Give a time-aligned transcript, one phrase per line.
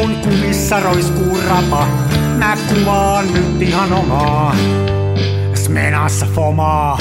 [0.00, 1.86] kun kumissa roiskuu rapa.
[2.38, 4.56] Mä kuvaan nyt ihan omaa,
[5.54, 6.98] smenassa fomaa.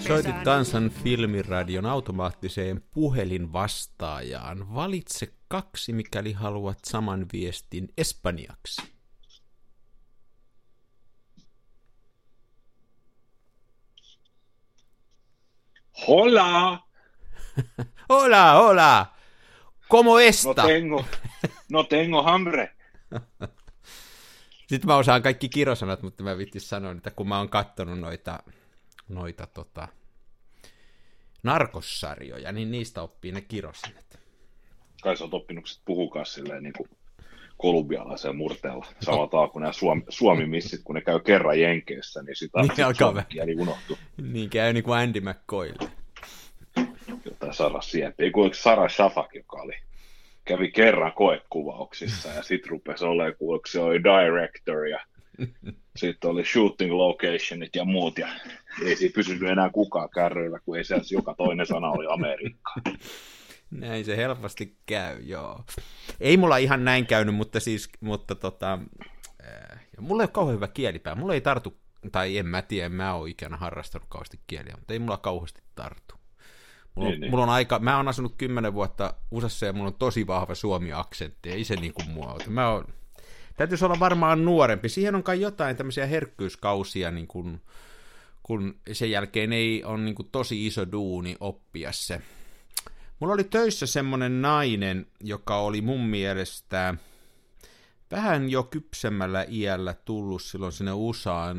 [0.00, 4.74] Soitit kansan filmiradion automaattiseen puhelinvastaajaan.
[4.74, 8.82] Valitse kaksi, mikäli haluat saman viestin espanjaksi.
[16.06, 16.91] Hola!
[18.08, 19.12] hola, hola!
[19.88, 20.62] ¿Cómo esta?
[20.62, 21.04] No tengo,
[21.68, 22.70] no tengo hambre.
[24.68, 28.42] Sitten mä osaan kaikki kirosanat, mutta mä vittis sanoa, että kun mä oon kattonut noita,
[29.08, 29.88] noita tota,
[31.42, 34.18] narkossarjoja, niin niistä oppii ne kirosanat.
[35.02, 36.88] Kai sä oot oppinut, puhukaa silleen niin kuin
[37.56, 38.86] kolumbialaisen murteella.
[39.00, 43.54] Samalla kuin nämä Suomi, Suomi-missit, kun ne käy kerran Jenkeissä, niin sitä niin alkaa kieli
[43.54, 43.98] unohtuu.
[44.22, 45.74] Niin käy niin kuin Andy McCoy.
[47.24, 48.24] Jotain Sara Sieppi.
[48.24, 49.74] Ei Sara Shafak, joka oli
[50.44, 55.00] kävi kerran koekuvauksissa ja sitten rupesi olemaan, kun se oli director ja
[55.96, 58.28] sitten oli shooting locationit ja muut ja
[58.84, 62.72] ei siinä pysynyt enää kukaan kärryillä, kun ei siellä joka toinen sana oli Amerikka.
[63.70, 65.64] Näin se helposti käy, joo.
[66.20, 68.78] Ei mulla ihan näin käynyt, mutta siis, mutta tota,
[69.44, 71.14] äh, mulla ei ole kauhean hyvä kielipää.
[71.14, 71.76] Mulla ei tartu,
[72.12, 75.60] tai en mä tiedä, en mä oon ikänä harrastanut kauheasti kieliä, mutta ei mulla kauheasti
[75.74, 76.21] tartu.
[76.94, 77.30] Mulla, niin, on, niin.
[77.30, 81.50] mulla on aika, mä oon asunut kymmenen vuotta USAssa ja mulla on tosi vahva suomi-aksentti,
[81.50, 82.84] ei se niin kuin mua Mä oon,
[83.56, 84.88] täytyisi olla varmaan nuorempi.
[84.88, 87.60] Siihen on kai jotain tämmöisiä herkkyyskausia, niin kuin,
[88.42, 92.22] kun sen jälkeen ei ole niin kuin tosi iso duuni oppia se.
[93.20, 96.94] Mulla oli töissä semmonen nainen, joka oli mun mielestä
[98.10, 101.58] vähän jo kypsemmällä iällä tullut silloin sinne USAan,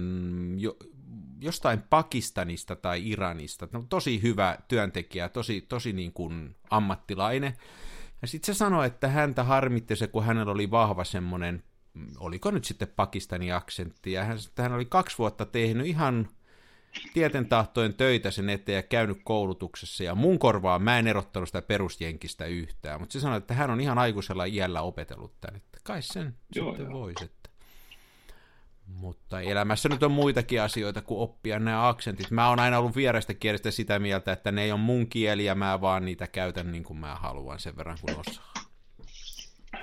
[0.57, 0.77] jo,
[1.43, 3.67] jostain Pakistanista tai Iranista.
[3.71, 7.57] No, tosi hyvä työntekijä, tosi, tosi niin kuin ammattilainen.
[8.21, 11.63] Ja sitten se sanoi, että häntä harmitti se, kun hänellä oli vahva semmoinen,
[12.19, 16.27] oliko nyt sitten Pakistanin aksentti, ja hän, hän oli kaksi vuotta tehnyt ihan
[17.13, 21.61] tieten tahtojen töitä sen eteen ja käynyt koulutuksessa, ja mun korvaa mä en erottanut sitä
[21.61, 26.01] perusjenkistä yhtään, mutta se sanoi, että hän on ihan aikuisella iällä opetellut tämän, että kai
[26.01, 27.31] sen Joo, sitten voisi.
[28.87, 32.31] Mutta elämässä nyt on muitakin asioita kuin oppia nämä aksentit.
[32.31, 35.55] Mä oon aina ollut vierestä kielestä sitä mieltä, että ne ei ole mun kieli ja
[35.55, 38.53] mä vaan niitä käytän niin kuin mä haluan sen verran kuin osaa.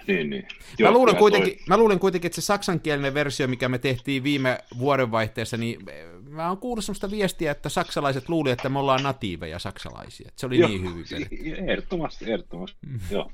[0.06, 0.48] Niin, niin.
[0.78, 1.64] Joo, mä, luulen kuitenkin, toi...
[1.68, 5.80] mä luulen kuitenkin, että se saksankielinen versio, mikä me tehtiin viime vuodenvaihteessa, niin
[6.28, 10.30] mä oon kuullut sellaista viestiä, että saksalaiset luulivat, että me ollaan natiiveja saksalaisia.
[10.36, 12.78] Se oli Joo, niin hyvin Ehdottomasti, ehdottomasti.
[12.86, 13.00] Mm.
[13.10, 13.32] Joo.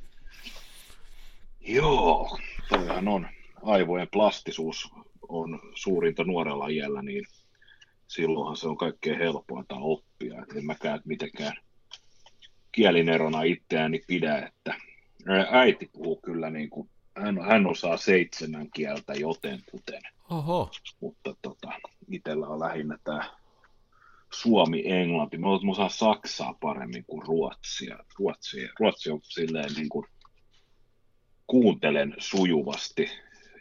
[1.60, 2.38] Joo,
[2.68, 3.28] toihan on
[3.62, 4.92] aivojen plastisuus
[5.28, 7.24] on suurinta nuorella iällä, niin
[8.08, 10.42] silloinhan se on kaikkein helpointa oppia.
[10.42, 11.56] Et en mäkään mitenkään
[12.72, 14.74] kielinerona itseäni pidä, että
[15.50, 20.02] äiti puhuu kyllä niin kuin, hän, hän osaa seitsemän kieltä joten kuten.
[20.30, 20.70] Oho.
[21.00, 21.72] Mutta tota,
[22.10, 23.30] itsellä on lähinnä tämä
[24.32, 25.38] Suomi-Englanti.
[25.38, 27.98] Mä, mä osaan Saksaa paremmin kuin Ruotsia.
[28.18, 30.06] Ruotsi, Ruotsi on silleen niin kuin,
[31.46, 33.10] kuuntelen sujuvasti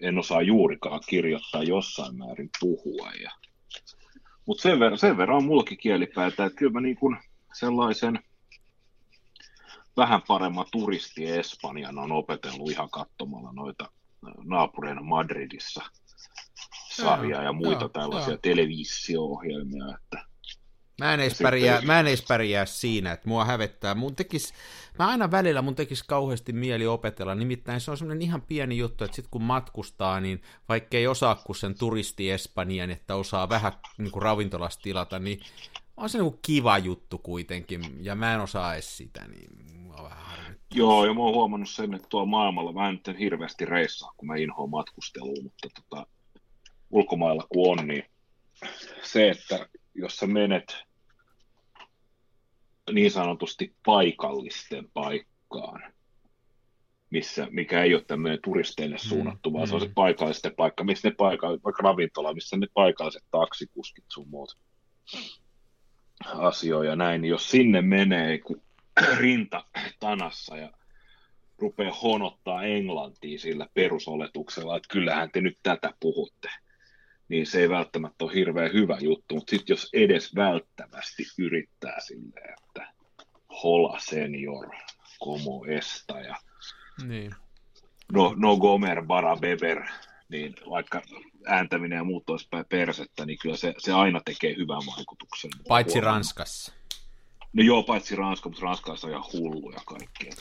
[0.02, 3.12] en osaa juurikaan kirjoittaa jossain määrin puhua.
[3.24, 3.32] Ja...
[4.46, 7.18] Mutta sen verran, sen verran on mullakin kielipäätä, että kyllä mä niin kuin
[7.54, 8.20] sellaisen
[9.98, 13.90] vähän paremman turisti Espanjan on opetellut ihan katsomalla noita
[14.44, 15.82] naapureina Madridissa
[16.96, 18.40] sarjaa ja muita joo, tällaisia joo.
[18.42, 20.26] televisio-ohjelmia, että
[21.00, 23.96] Mä en, edes pärjää, mä en edes pärjää siinä, että mua hävettää.
[23.96, 24.54] Mun tekis,
[25.00, 29.04] mä aina välillä mun tekisi kauheasti mieli opetella, nimittäin se on semmoinen ihan pieni juttu,
[29.04, 33.72] että sitten kun matkustaa, niin vaikka ei osaa kuin sen turisti Espanjan, että osaa vähän
[33.98, 35.40] niin kuin ravintolasta tilata, niin
[35.98, 39.66] on se niin kuin kiva juttu kuitenkin, ja mä en osaa edes sitä, niin
[40.76, 44.28] Joo, ja mä oon huomannut sen, että tuolla maailmalla mä en nyt hirveästi reissaa, kun
[44.28, 46.08] mä inhoan matkustelua, mutta tota,
[46.90, 48.04] ulkomailla kun on, niin
[49.04, 50.78] se, että jos sä menet
[52.92, 55.94] niin sanotusti paikallisten paikkaan,
[57.10, 59.70] missä, mikä ei ole tämmöinen turisteille mm, suunnattu, mm, vaan mm.
[59.70, 64.30] se on se paikallisten paikka, missä ne paikka, vaikka ravintola, missä ne paikalliset taksikuskit sun
[64.30, 64.58] muut
[66.26, 68.40] asioja näin, niin jos sinne menee
[69.20, 69.66] rinta
[70.00, 70.72] tanassa ja
[71.58, 76.50] rupeaa honottaa englantia sillä perusoletuksella, että kyllähän te nyt tätä puhutte,
[77.30, 82.56] niin se ei välttämättä ole hirveän hyvä juttu, mutta sitten jos edes välttävästi yrittää silleen,
[82.64, 82.94] että
[83.64, 84.70] hola senior,
[85.20, 86.36] como esta ja
[87.08, 87.36] niin.
[88.12, 89.86] no, no gomer bara beber,
[90.30, 91.02] niin vaikka
[91.46, 95.52] ääntäminen ja muut olisi päin persettä, niin kyllä se, se aina tekee hyvän vaikutuksen.
[95.68, 96.74] Paitsi Ranskassa.
[97.54, 100.34] No joo, paitsi Ranska, mutta Ranskassa on ihan hulluja kaikkea.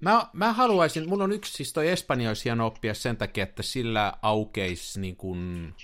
[0.00, 3.62] Mä, mä haluaisin, mulla on yksi, siis toi Espanja olisi hieno oppia sen takia, että
[3.62, 5.74] sillä aukeisi niin kuin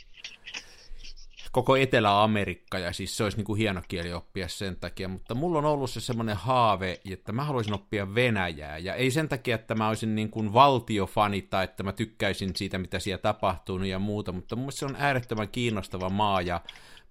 [1.53, 5.59] koko Etelä-Amerikka, ja siis se olisi niin kuin hieno kieli oppia sen takia, mutta mulla
[5.59, 9.75] on ollut se semmoinen haave, että mä haluaisin oppia Venäjää, ja ei sen takia, että
[9.75, 14.33] mä olisin niin kuin valtiofani tai että mä tykkäisin siitä, mitä siellä tapahtuu ja muuta,
[14.33, 16.61] mutta mun se on äärettömän kiinnostava maa, ja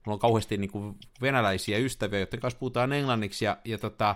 [0.06, 4.16] mulla on kauheasti niin kuin venäläisiä ystäviä, joiden kanssa puhutaan englanniksi, ja, ja tota,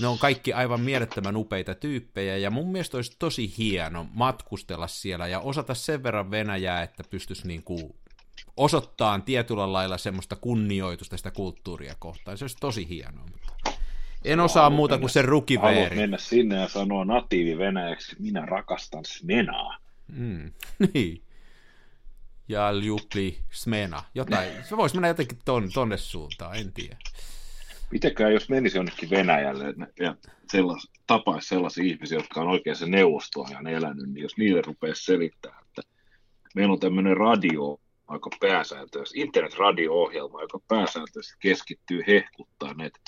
[0.00, 5.26] ne on kaikki aivan mielettömän upeita tyyppejä, ja mun mielestä olisi tosi hieno matkustella siellä
[5.26, 7.94] ja osata sen verran Venäjää, että pystyisi niin kuin
[8.58, 12.38] osoittaa tietyllä lailla semmoista kunnioitusta sitä kulttuuria kohtaan.
[12.38, 13.24] Se olisi tosi hienoa.
[14.24, 15.74] En osaa muuta mennä, kuin sen rukiveeri.
[15.74, 19.76] Haluat mennä sinne ja sanoa natiivi venäjäksi, minä rakastan Smenaa.
[20.08, 20.52] Mm,
[20.94, 21.22] niin.
[22.48, 24.04] Ja Ljupli Smena.
[24.14, 24.50] Jotain.
[24.64, 26.96] Se voisi mennä jotenkin ton, tonne suuntaan, en tiedä.
[27.90, 30.16] Mitenkään jos menisi jonnekin Venäjälle ja
[30.52, 35.58] sellas, tapaisi sellaisia ihmisiä, jotka on oikein se neuvostoajan elänyt, niin jos niille rupeaisi selittää,
[35.66, 35.82] että
[36.54, 42.98] meillä on tämmöinen radio, aika pääsääntöisesti, internet-radio-ohjelma, joka pääsääntöisesti keskittyy hehkuttaa näitä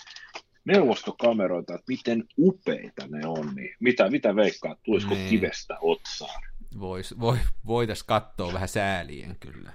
[0.64, 5.30] neuvostokameroita, että miten upeita ne on, niin mitä, mitä veikkaa, tulisiko niin.
[5.30, 6.42] kivestä otsaan?
[6.80, 9.72] Vois, voi, voitaisiin katsoa vähän säälien kyllä.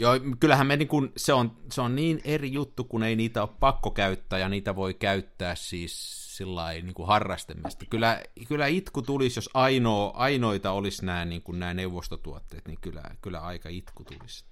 [0.00, 3.42] Joo, kyllähän me niin kun, se, on, se on niin eri juttu, kun ei niitä
[3.42, 7.86] ole pakko käyttää, ja niitä voi käyttää siis sillä niin kuin harrastemista.
[7.90, 13.02] Kyllä, kyllä itku tulisi, jos ainoa, ainoita olisi nämä, niin kuin nämä neuvostotuotteet, niin kyllä,
[13.22, 14.44] kyllä aika itku tulisi.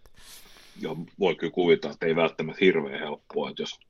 [0.81, 3.81] Joo, voi kyllä kuvitella, että ei välttämättä hirveän helppoa, että jos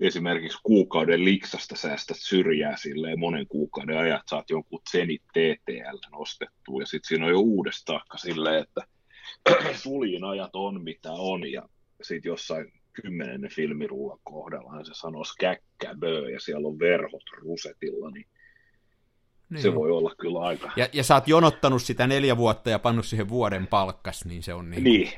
[0.00, 6.86] esimerkiksi kuukauden liksasta säästät syrjää silleen monen kuukauden ajat, saat jonkun Zenit TTL nostettua, ja
[6.86, 8.91] sitten siinä on jo uudestaan silleen, että
[9.82, 11.62] suljin ajat on mitä on, ja
[12.02, 18.26] sitten jossain kymmenennen filmirullan kohdalla se sanoo skäkkäbö ja siellä on verhot rusetilla, niin
[19.52, 19.62] niin.
[19.62, 20.70] Se voi olla kyllä aika.
[20.76, 24.54] Ja, ja sä oot jonottanut sitä neljä vuotta ja pannut siihen vuoden palkkas, niin se
[24.54, 24.84] on niin.
[24.84, 25.12] Niin.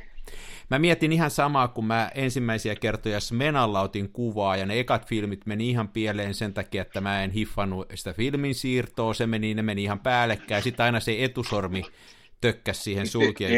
[0.71, 5.47] Mä mietin ihan samaa, kun mä ensimmäisiä kertoja Smenalla otin kuvaa, ja ne ekat filmit
[5.47, 9.63] meni ihan pieleen sen takia, että mä en hiffannut sitä filmin siirtoa, se meni, ne
[9.63, 11.83] meni ihan päällekkäin, sitten aina se etusormi
[12.45, 13.53] tökkäs siihen sulkien.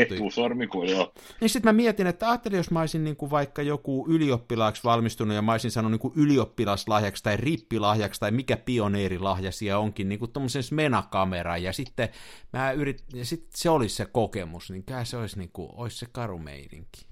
[0.69, 1.13] kuin joo.
[1.41, 5.35] Niin sitten mä mietin, että ajattelin, jos mä olisin niin kuin vaikka joku ylioppilaaksi valmistunut
[5.35, 10.19] ja mä olisin sanonut niin kuin ylioppilaslahjaksi tai rippilahjaksi tai mikä pioneerilahja siellä onkin, niin
[10.19, 12.09] kuin tuommoisen Smena-kamera ja sitten
[12.53, 15.99] mä yrit, ja sit se olisi se kokemus, niin kyllä se olisi, niin kuin, olisi
[15.99, 17.07] se karu meidinkin.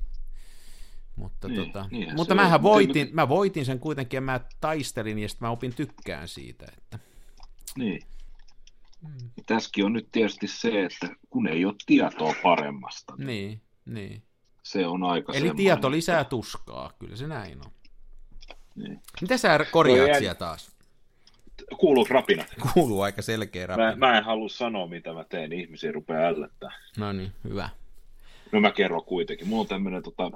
[1.16, 5.28] Mutta, niin, tota, niin, mutta mähän voitin, mä voitin sen kuitenkin ja mä taistelin ja
[5.28, 6.66] sitten mä opin tykkään siitä.
[6.78, 6.98] Että...
[7.78, 8.02] Niin.
[9.04, 9.30] Mm.
[9.46, 13.14] Tässäkin on nyt tietysti se, että kun ei ole tietoa paremmasta.
[13.16, 13.60] Niin, niin.
[13.94, 14.22] niin.
[14.62, 16.30] Se on aika Eli tieto lisää että...
[16.30, 17.72] tuskaa, kyllä se näin on.
[18.74, 19.00] Niin.
[19.20, 20.74] Mitä sä korjaat no, siellä taas?
[21.76, 22.44] Kuuluu rapina.
[22.74, 23.96] Kuuluu aika selkeä rapina.
[23.96, 26.70] Mä, mä en halua sanoa, mitä mä teen, ihmisiä rupeaa ällättää.
[26.98, 27.68] No niin, hyvä.
[28.52, 29.48] No mä kerron kuitenkin.
[29.48, 30.30] Mulla on tämmöinen tota,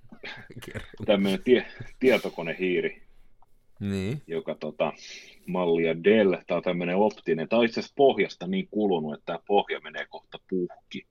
[1.06, 1.66] tämmöinen tie,
[1.98, 3.02] tietokonehiiri,
[3.80, 4.22] niin.
[4.26, 4.92] joka tota,
[5.48, 9.38] mallia Dell, tämä on tämmöinen optinen, tämä on itse asiassa pohjasta niin kulunut, että tämä
[9.46, 11.06] pohja menee kohta puhki.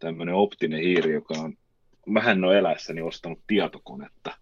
[0.00, 1.54] Tämmöinen optinen hiiri, joka on,
[2.14, 4.38] vähän no eläessäni ostanut tietokonetta,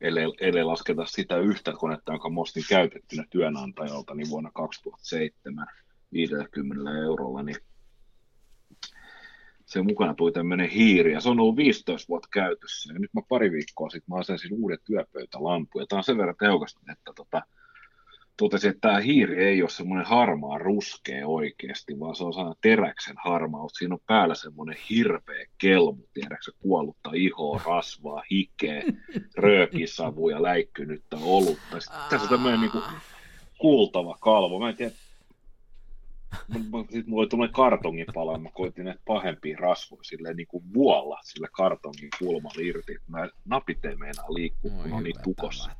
[0.00, 5.66] ellei, ellei lasketa sitä yhtä konetta, jonka mä ostin käytettynä työnantajalta niin vuonna 2007
[6.12, 7.56] 50 eurolla, niin
[9.66, 13.20] se mukana tuli tämmöinen hiiri, ja se on ollut 15 vuotta käytössä, ja nyt mä
[13.28, 17.42] pari viikkoa sitten mä asensin uudet työpöytälampu, ja tämä on sen verran tehokasta, että tota,
[18.40, 23.16] totesin, että tämä hiiri ei ole semmoinen harmaa ruskea oikeasti, vaan se on sana teräksen
[23.24, 23.72] harmaus.
[23.72, 28.82] Siinä on päällä semmoinen hirveä kelmu, tiedätkö kuollutta ihoa, rasvaa, hikeä,
[29.44, 31.80] röökisavuja, läikkynyttä olutta.
[31.80, 32.84] Sitten tässä on tämmöinen niin kuin
[33.58, 34.58] kuultava kalvo.
[34.58, 34.92] Mä en tiedä,
[36.52, 41.48] sitten mulla oli tuommoinen kartongipala, mä koitin näitä pahempia rasvoja silleen niin kuin vuolla sille
[41.52, 42.96] kartongin kulmalla irti.
[43.08, 45.70] Mä napit ei meinaa liikkua, kun on niin tukossa.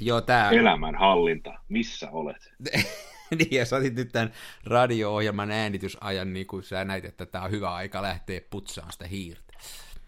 [0.00, 0.50] Joo, tää...
[0.50, 2.52] Elämänhallinta, missä olet?
[3.38, 4.32] niin, ja sä otit nyt tämän
[4.64, 9.52] radio-ohjelman äänitysajan, niin kuin sä näit, että tämä on hyvä aika lähteä putsaamaan sitä hiirtä.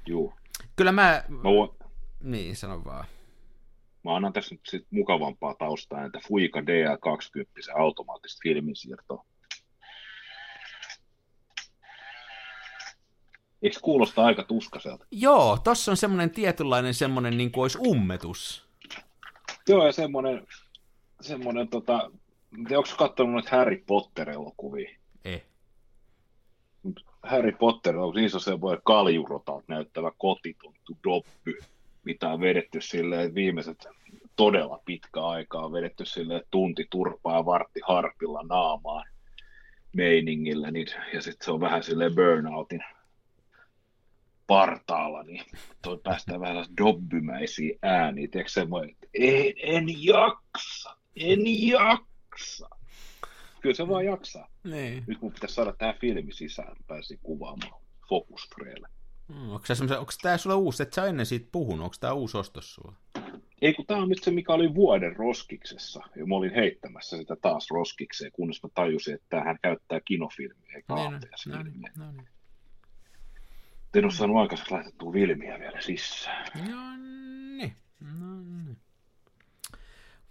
[0.07, 0.35] Joo.
[0.77, 1.25] Kyllä mä...
[1.29, 1.71] mä voin...
[2.23, 3.05] Niin, sano vaan.
[4.05, 9.25] Mä annan tässä nyt sit mukavampaa taustaa, että Fuika DL20 automaattista filminsiirtoa.
[13.63, 15.07] Eikö kuulosta aika tuskaselta?
[15.11, 18.70] Joo, tossa on semmoinen tietynlainen semmoinen, niin kuin olisi ummetus.
[19.71, 20.47] Joo, ja semmoinen,
[21.21, 22.11] semmoinen tota,
[22.59, 24.99] onko katsonut noita Harry Potter-elokuvia?
[25.25, 25.43] Ei.
[27.23, 31.59] Harry Potter, onko niissä on semmoinen kaljurotalta näyttävä kotitonttu Dobby.
[32.05, 33.87] mitä on vedetty silleen viimeiset
[34.37, 39.09] todella pitkä aikaa on vedetty silleen tunti turpaa ja vartti harpilla naamaan
[39.93, 42.81] meiningillä, niin, ja sitten se on vähän sille burnoutin
[44.51, 45.45] partaalla, niin
[45.83, 52.69] toi päästään vähän dobbymäisiä ääniä, tiedätkö semmoinen, että en, en jaksa, en jaksa.
[53.61, 54.49] Kyllä se vaan jaksaa.
[54.65, 55.05] Niin.
[55.07, 58.89] Nyt mun pitäisi saada tämä filmi sisään, pääsi kuvaamaan Focus Freelle.
[59.29, 59.65] Mm, onko,
[59.99, 62.95] onko tämä sulle uusi, että sä ennen siitä puhunut, onko tämä uusi ostos sulla?
[63.63, 67.37] Ei kun tämä on nyt se, mikä oli vuoden roskiksessa, ja mä olin heittämässä sitä
[67.37, 71.93] taas roskikseen, kunnes mä tajusin, että tämähän käyttää kinofilmiä, eikä Niin, no, niin, filmiä.
[71.99, 72.29] no niin.
[73.95, 76.47] En ole saanut aikaiseksi laitettua filmiä vielä sisään.
[76.71, 76.97] No
[77.57, 78.77] niin, no niin.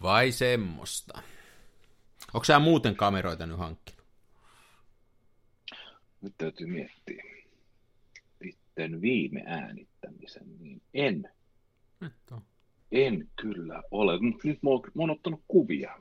[0.01, 1.21] Vai semmoista.
[2.33, 4.03] Onko sä muuten kameroita nyt hankkinut?
[6.21, 7.23] Nyt täytyy miettiä.
[8.43, 11.29] Sitten viime äänittämisen, niin en,
[11.99, 12.41] Nyt on.
[12.91, 14.19] en kyllä ole.
[14.21, 15.95] Mut Nyt mä oon, mä oon ottanut kuvia.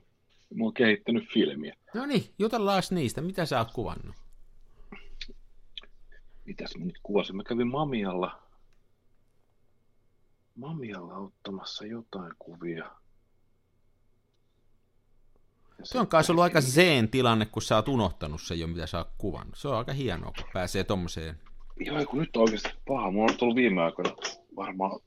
[0.55, 1.77] Mä oon kehittänyt filmiä.
[1.95, 3.21] No niin, jutellaan niistä.
[3.21, 4.17] Mitä sä oot kuvannut?
[6.49, 7.37] Mitäs mä nyt kuvasin?
[7.37, 8.43] Mä kävin Mamialla,
[10.55, 12.85] Mamialla ottamassa jotain kuvia.
[15.79, 18.87] Ja Se on kai ollut aika zeen tilanne, kun sä oot unohtanut sen jo, mitä
[18.87, 19.59] sä oot kuvannut.
[19.59, 21.39] Se on aika hienoa, kun pääsee tommoseen.
[21.77, 23.11] Joo, kun nyt on oikeasti paha.
[23.11, 24.11] Mulla on ollut viime aikoina
[24.57, 25.01] varmaan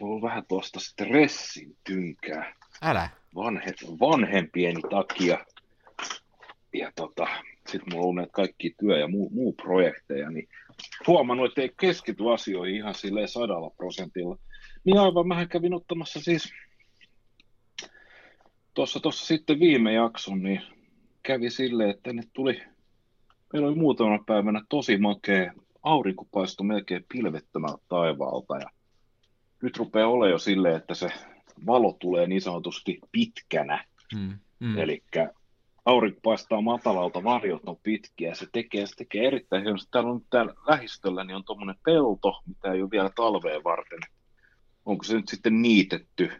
[0.00, 3.08] ollut vähän tuosta stressin tynkää Älä.
[3.34, 5.46] vanhe, vanhempieni takia.
[6.74, 7.26] Ja tota,
[7.68, 10.48] sitten mulla on näitä kaikki työ- ja muu, muu projekteja, niin
[11.06, 14.38] huomannut, että ei keskity asioihin ihan silleen sadalla prosentilla.
[14.84, 16.52] Niin aivan, mähän kävin ottamassa siis
[18.74, 20.62] tuossa tuossa sitten viime jakson, niin
[21.22, 22.62] kävi silleen, että tänne tuli,
[23.52, 25.52] meillä oli muutamana päivänä tosi makea,
[25.82, 28.70] aurinko paistoi melkein pilvettömältä taivaalta ja
[29.62, 31.08] nyt rupeaa olemaan jo silleen, että se
[31.66, 34.78] valo tulee niin sanotusti pitkänä, Mm, mm.
[34.78, 35.02] eli
[35.84, 39.88] aurinko paistaa matalalta, varjot on pitkiä ja se tekee, se tekee erittäin hienosti.
[39.90, 43.98] Täällä on täällä lähistöllä niin on tuommoinen pelto, mitä ei ole vielä talveen varten.
[44.84, 46.30] Onko se nyt sitten niitetty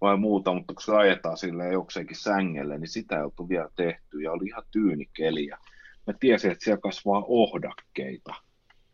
[0.00, 4.20] vai muuta, mutta kun se ajetaan silleen jokseenkin sängelle, niin sitä ei oltu vielä tehty
[4.20, 5.46] ja oli ihan tyyni keli.
[5.46, 5.58] Ja
[6.06, 8.34] mä tiesin, että siellä kasvaa ohdakkeita.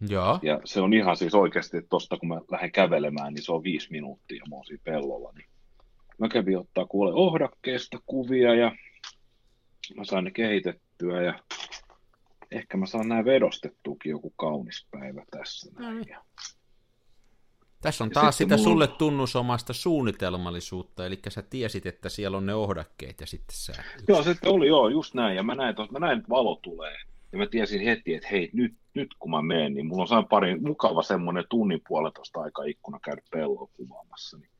[0.08, 0.38] Joo.
[0.42, 3.62] Ja se on ihan siis oikeasti, että tosta kun mä lähden kävelemään, niin se on
[3.62, 5.32] viisi minuuttia, mä oon siinä pellolla.
[5.34, 5.48] Niin
[6.18, 8.72] mä kävin ottaa kuule ohdakkeesta kuvia ja
[9.96, 11.38] mä sain ne kehitettyä ja
[12.50, 15.70] ehkä mä saan nämä vedostettuukin joku kaunis päivä tässä.
[15.72, 15.96] No Näin.
[15.96, 16.08] niin.
[16.08, 16.22] Ja
[17.80, 22.46] Tässä on Ja taas sitä mulla sulle tunnusomasta suunnitelmallisuutta, eli sä tiesit, että siellä on
[22.46, 23.72] ne ohdakkeet ja sitten sä...
[24.08, 25.36] Joo, se oli joo, just näin.
[25.36, 26.96] Ja mä näin, tos- mä näin, että valo tulee.
[27.32, 30.26] Ja mä tiesin heti, että hei, nyt, nyt kun mä menen, niin mulla on sain
[30.26, 34.38] pari mukava semmoinen tunnin puolitoista aika ikkuna käydä pelloa kuvaamassa.
[34.38, 34.50] Niin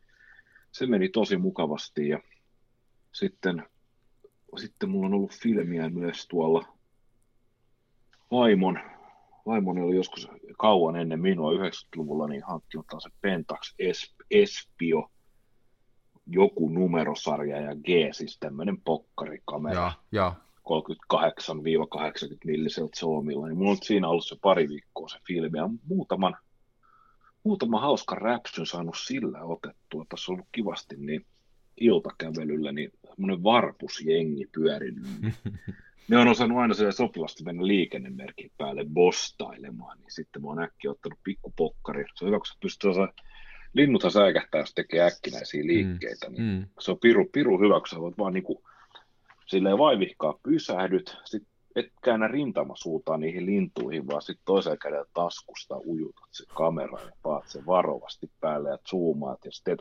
[0.72, 2.08] se meni tosi mukavasti.
[2.08, 2.20] Ja
[3.12, 3.62] sitten,
[4.57, 6.64] sitten mulla on ollut filmiä myös tuolla
[8.30, 8.80] vaimon,
[9.47, 10.28] vaimoni oli joskus
[10.59, 15.11] kauan ennen minua 90-luvulla niin hankkinut se Pentax Es- Espio
[16.26, 19.75] joku numerosarja ja G, siis tämmöinen pokkarikamera.
[19.75, 20.35] Joo, joo.
[21.14, 26.37] 38-80 milliseltä zoomilla, niin mulla on siinä ollut se pari viikkoa se filmi, ja muutaman,
[27.45, 31.26] muutaman hauskan räpsyn saanut sillä otettua, tässä on ollut kivasti niin
[31.80, 35.04] iltakävelyllä, niin semmoinen varpusjengi pyörinyt.
[35.22, 35.34] niin
[36.08, 40.90] Ne on osannut aina sille sopivasti mennä liikennemerkin päälle bostailemaan, niin sitten mä oon äkkiä
[40.90, 42.04] ottanut pikkupokkari.
[42.14, 43.08] Se on hyvä, kun sä pystyt osa...
[43.72, 46.66] Linnuthan säikähtää, jos tekee äkkinäisiä liikkeitä, niin Mm.
[46.80, 48.62] se on piru, piru hyvä, kun sä voit vaan niinku
[49.46, 51.42] silleen vaivihkaa pysähdyt, sit
[51.76, 57.49] et käännä rintamasuutaan niihin lintuihin, vaan sitten toisella kädellä taskusta ujutat se kamera ja paat
[57.49, 59.44] sen varovasti päälle ja zoomaat.
[59.44, 59.76] Ja sitten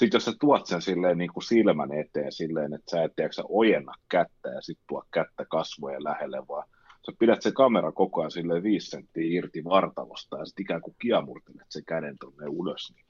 [0.00, 3.42] sit jos sä tuot sen silleen niin kuin silmän eteen silleen, että sä et sä
[3.48, 6.68] ojenna kättä ja sitten tuo kättä kasvojen lähelle, vaan
[7.06, 10.96] sä pidät se kamera koko ajan silleen viisi senttiä irti vartalosta ja sitten ikään kuin
[10.98, 13.06] kiamurtelet sen käden tuonne ylös, niin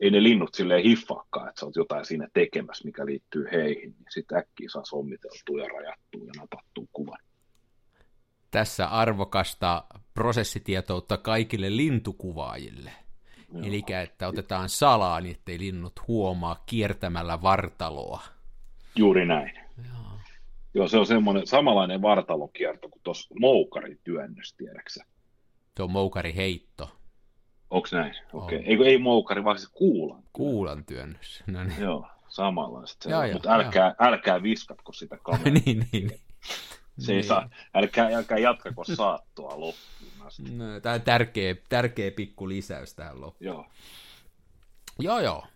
[0.00, 4.06] ei ne linnut silleen hiffaakaan, että sä oot jotain siinä tekemässä, mikä liittyy heihin, niin
[4.10, 7.18] sitten äkkiä saa sommiteltua ja rajattua ja napattua kuvan.
[8.50, 9.84] Tässä arvokasta
[10.14, 12.92] prosessitietoutta kaikille lintukuvaajille.
[13.52, 13.62] Joo.
[13.64, 18.22] Eli että otetaan salaa, niin ettei linnut huomaa kiertämällä vartaloa.
[18.96, 19.52] Juuri näin.
[19.88, 20.00] Joo.
[20.74, 25.04] Joo, se on semmoinen samanlainen vartalokierto kuin tuossa moukarin työnnös, tiedäksä.
[25.76, 27.00] Se on moukari heitto,
[27.70, 28.14] Onks näin?
[28.32, 28.58] Okei.
[28.58, 28.72] Okay.
[28.86, 30.22] Ei, ei moukari, vaan siis kuulan.
[30.32, 31.42] kuulan työnnös.
[31.46, 32.96] No niin, Joo, samanlaiset.
[33.08, 35.52] Joo, joo, Mutta älkää, älkää viskatko sitä kameraa.
[35.52, 36.06] niin, niin.
[36.06, 36.20] niin.
[36.98, 39.74] Se ei saa, älkää, älkää jatkako saattoa loppuun
[40.30, 40.42] asti.
[40.42, 43.46] No, tämä on tärkeä, tärkeä pikku lisäys tähän loppuun.
[43.46, 43.66] Joo.
[44.98, 45.46] Joo, joo.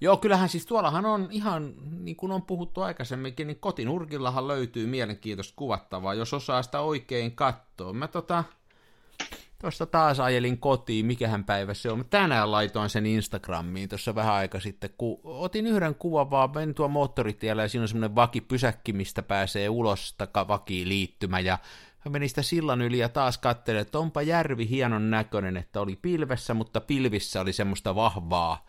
[0.00, 5.54] Joo, kyllähän siis tuollahan on ihan, niin kuin on puhuttu aikaisemminkin, niin kotinurkillahan löytyy mielenkiintoista
[5.56, 7.92] kuvattavaa, jos osaa sitä oikein katsoa.
[7.92, 8.44] Mä tota,
[9.60, 11.98] tuossa taas ajelin kotiin, mikähän päivä se on.
[11.98, 16.74] Mä tänään laitoin sen Instagramiin tuossa vähän aika sitten, kun otin yhden kuvan vaan, menin
[16.74, 20.16] tuo moottoritiellä ja siinä on semmoinen vakipysäkki, mistä pääsee ulos
[20.48, 21.58] vakiin liittymä ja
[22.04, 25.96] Mä menin sitä sillan yli ja taas katselin, että onpa järvi hienon näköinen, että oli
[25.96, 28.66] pilvessä, mutta pilvissä oli semmoista vahvaa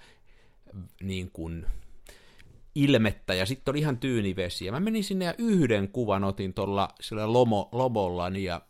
[1.01, 1.65] niin kuin,
[2.75, 4.65] ilmettä ja sitten oli ihan tyyni vesi.
[4.65, 8.61] Ja mä menin sinne ja yhden kuvan otin tuolla sillä lomo, lomollani ja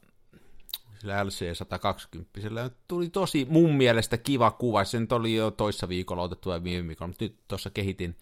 [0.99, 2.41] sillä LC120.
[2.41, 4.83] Sillä tuli tosi mun mielestä kiva kuva.
[4.83, 8.17] Se nyt oli jo toissa viikolla otettu ja viime viikolla, mutta nyt tuossa kehitin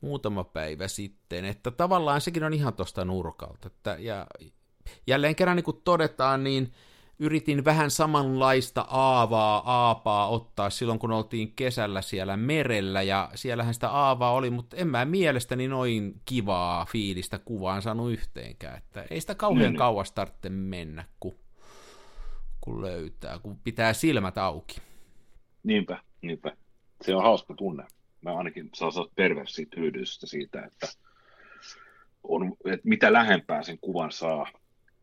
[0.00, 3.66] muutama päivä sitten, että tavallaan sekin on ihan tuosta nurkalta.
[3.66, 4.26] Että, ja
[5.06, 6.72] jälleen kerran niin kuin todetaan, niin
[7.18, 13.90] yritin vähän samanlaista aavaa, aapaa ottaa silloin, kun oltiin kesällä siellä merellä, ja siellähän sitä
[13.90, 19.34] aavaa oli, mutta en mä mielestäni noin kivaa fiilistä kuvaan saanut yhteenkään, että ei sitä
[19.34, 19.76] kauhean mm.
[19.76, 21.38] kauas tarvitse mennä, kun,
[22.60, 24.80] kun löytää, kun pitää silmät auki.
[25.62, 26.56] Niinpä, niinpä.
[27.02, 27.84] Se on hauska tunne.
[28.22, 30.88] Mä ainakin saa perversiä tyydystä siitä, että,
[32.22, 34.46] on, että mitä lähempää sen kuvan saa,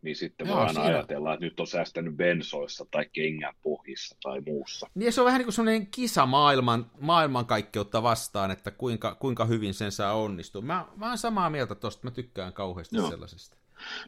[0.02, 4.88] niin sitten Joo, vaan ajatella, että nyt on säästänyt bensoissa tai kengän pohjissa tai muussa.
[4.96, 9.74] Niin se on vähän niin kuin sellainen kisa maailman, maailmankaikkeutta vastaan, että kuinka, kuinka hyvin
[9.74, 10.62] sen saa onnistua.
[10.62, 13.10] Mä, mä oon samaa mieltä tosta, mä tykkään kauheasti Joo.
[13.10, 13.58] sellaisesta.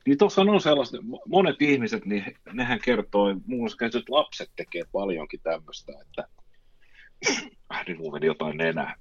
[0.06, 3.78] Niin tuossa on sellaista, monet ihmiset, niin nehän kertoo, muun muassa
[4.10, 6.28] lapset tekee paljonkin tämmöistä, että
[7.74, 8.96] äh, niin meni jotain nenää,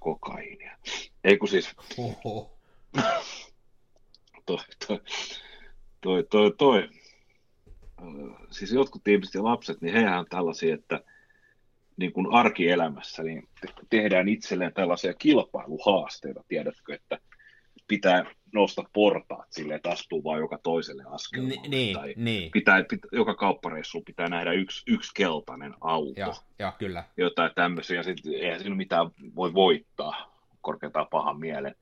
[0.00, 0.78] kokaiinia.
[1.24, 2.58] Ei kun siis, Oho.
[4.46, 5.00] toi, toi,
[6.00, 6.88] toi, toi, toi,
[8.50, 11.00] siis jotkut ihmiset ja lapset, niin hehän on tällaisia, että
[11.96, 13.48] niin kuin arkielämässä niin
[13.90, 17.18] tehdään itselleen tällaisia kilpailuhaasteita, tiedätkö, että
[17.88, 21.60] pitää nousta portaat sille, että astuu vain joka toiselle askelmalle.
[21.62, 22.50] Ni, niin, tai niin.
[22.50, 26.20] Pitää, pitää, joka kauppareissuun pitää nähdä yksi, yksi keltainen auto.
[26.20, 27.04] Ja, ja kyllä.
[27.16, 28.02] Jotain tämmöisiä.
[28.02, 31.74] Sitten eihän siinä mitään voi voittaa korkeintaan pahan mielen.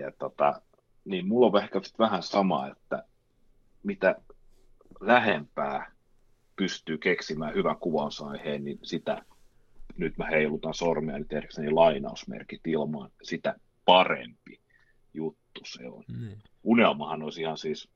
[0.00, 0.62] Ja tota,
[1.04, 3.04] niin mulla on ehkä vähän sama, että
[3.82, 4.20] mitä
[5.00, 5.92] lähempää
[6.56, 9.22] pystyy keksimään hyvän kuvausaiheen, niin sitä,
[9.96, 14.60] nyt mä heilutan sormia, niin tehdäkseni lainausmerkit ilmaan, sitä parempi
[15.14, 16.04] juttu se on.
[16.08, 16.36] Mm.
[16.62, 17.88] Unelmahan olisi ihan siis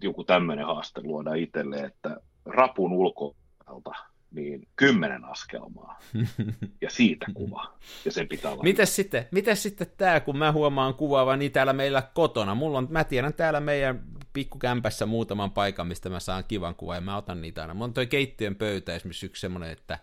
[0.00, 3.92] joku tämmöinen haaste luoda itselle, että rapun ulkopuolelta
[4.30, 5.98] niin kymmenen askelmaa
[6.80, 7.74] ja siitä kuva.
[8.04, 8.62] Ja sen pitää olla.
[8.62, 12.54] Mites sitten, mites sitten tämä, kun mä huomaan kuvaavan niin täällä meillä kotona.
[12.54, 17.00] Mulla on, mä tiedän täällä meidän pikkukämpässä muutaman paikan, mistä mä saan kivan kuvan ja
[17.00, 17.74] mä otan niitä aina.
[17.74, 19.98] Mulla on toi keittiön pöytä esimerkiksi yksi semmoinen, että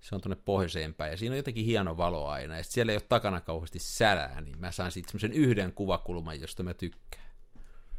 [0.00, 2.96] se on tuonne pohjoiseen päin, ja siinä on jotenkin hieno valo aina, ja siellä ei
[2.96, 7.32] ole takana kauheasti sälää, niin mä saan siitä semmoisen yhden kuvakulman, josta mä tykkään.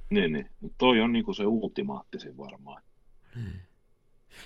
[0.09, 0.49] Niin, niin.
[0.77, 2.81] Toi on niinku se ultimaattisin varmaan.
[3.35, 3.59] Hmm.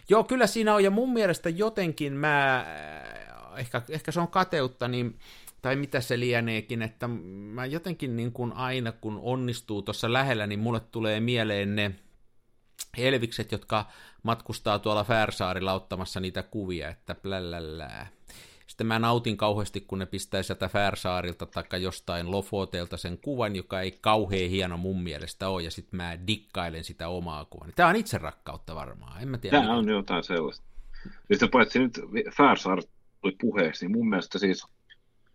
[0.09, 4.87] Joo, kyllä siinä on, ja mun mielestä jotenkin mä, äh, ehkä, ehkä se on kateutta,
[4.87, 5.19] niin,
[5.61, 10.59] tai mitä se lieneekin, että mä jotenkin niin kuin aina, kun onnistuu tuossa lähellä, niin
[10.59, 11.95] mulle tulee mieleen ne
[12.97, 13.85] Elvikset, jotka
[14.23, 18.07] matkustaa tuolla Färsaarilla ottamassa niitä kuvia, että plällälää.
[18.77, 23.81] Sitten mä nautin kauheasti, kun ne pistää sieltä Färsaarilta tai jostain Lofotelta sen kuvan, joka
[23.81, 27.67] ei kauhean hieno mun mielestä ole, ja sitten mä dikkailen sitä omaa kuvaa.
[27.75, 29.59] Tämä on itse rakkautta varmaan, en mä tiedä.
[29.59, 30.65] Tämä on jotain sellaista.
[31.31, 31.99] Sitten paitsi nyt
[32.37, 32.81] Färsaar
[33.21, 34.65] tuli puheeksi, niin mun mielestä siis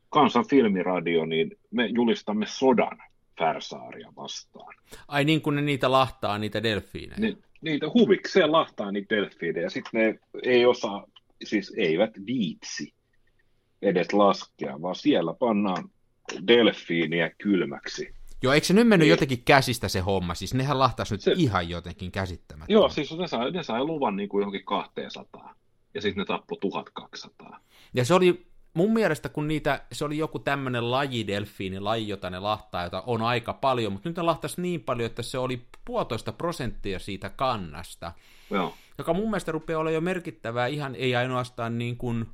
[0.08, 2.98] Kansan filmiradio, niin me julistamme sodan
[3.38, 4.74] Färsaaria vastaan.
[5.08, 7.18] Ai niin kuin ne niitä lahtaa, niitä delfiinejä.
[7.18, 11.06] Ni, niitä huvikseen lahtaa niitä delfiinejä, sitten ne ei osaa,
[11.44, 12.94] siis eivät viitsi
[13.82, 15.90] edes laskea, vaan siellä pannaan
[16.46, 18.14] delfiiniä kylmäksi.
[18.42, 19.10] Joo, eikö se nyt mennyt niin.
[19.10, 20.34] jotenkin käsistä se homma?
[20.34, 22.72] Siis nehän lahtaisi nyt se, ihan jotenkin käsittämättä.
[22.72, 25.54] Joo, siis ne sai, ne sai luvan niin kuin johonkin 200
[25.94, 27.60] ja sitten ne tappoi 1200.
[27.94, 32.30] Ja se oli mun mielestä, kun niitä, se oli joku tämmöinen laji, delfiini, laji, jota
[32.30, 35.62] ne lahtaa, jota on aika paljon, mutta nyt ne lahtaisi niin paljon, että se oli
[35.84, 38.12] puolitoista prosenttia siitä kannasta.
[38.50, 38.74] Joo.
[38.98, 42.26] Joka mun mielestä rupeaa olla jo merkittävää ihan ei ainoastaan niin kuin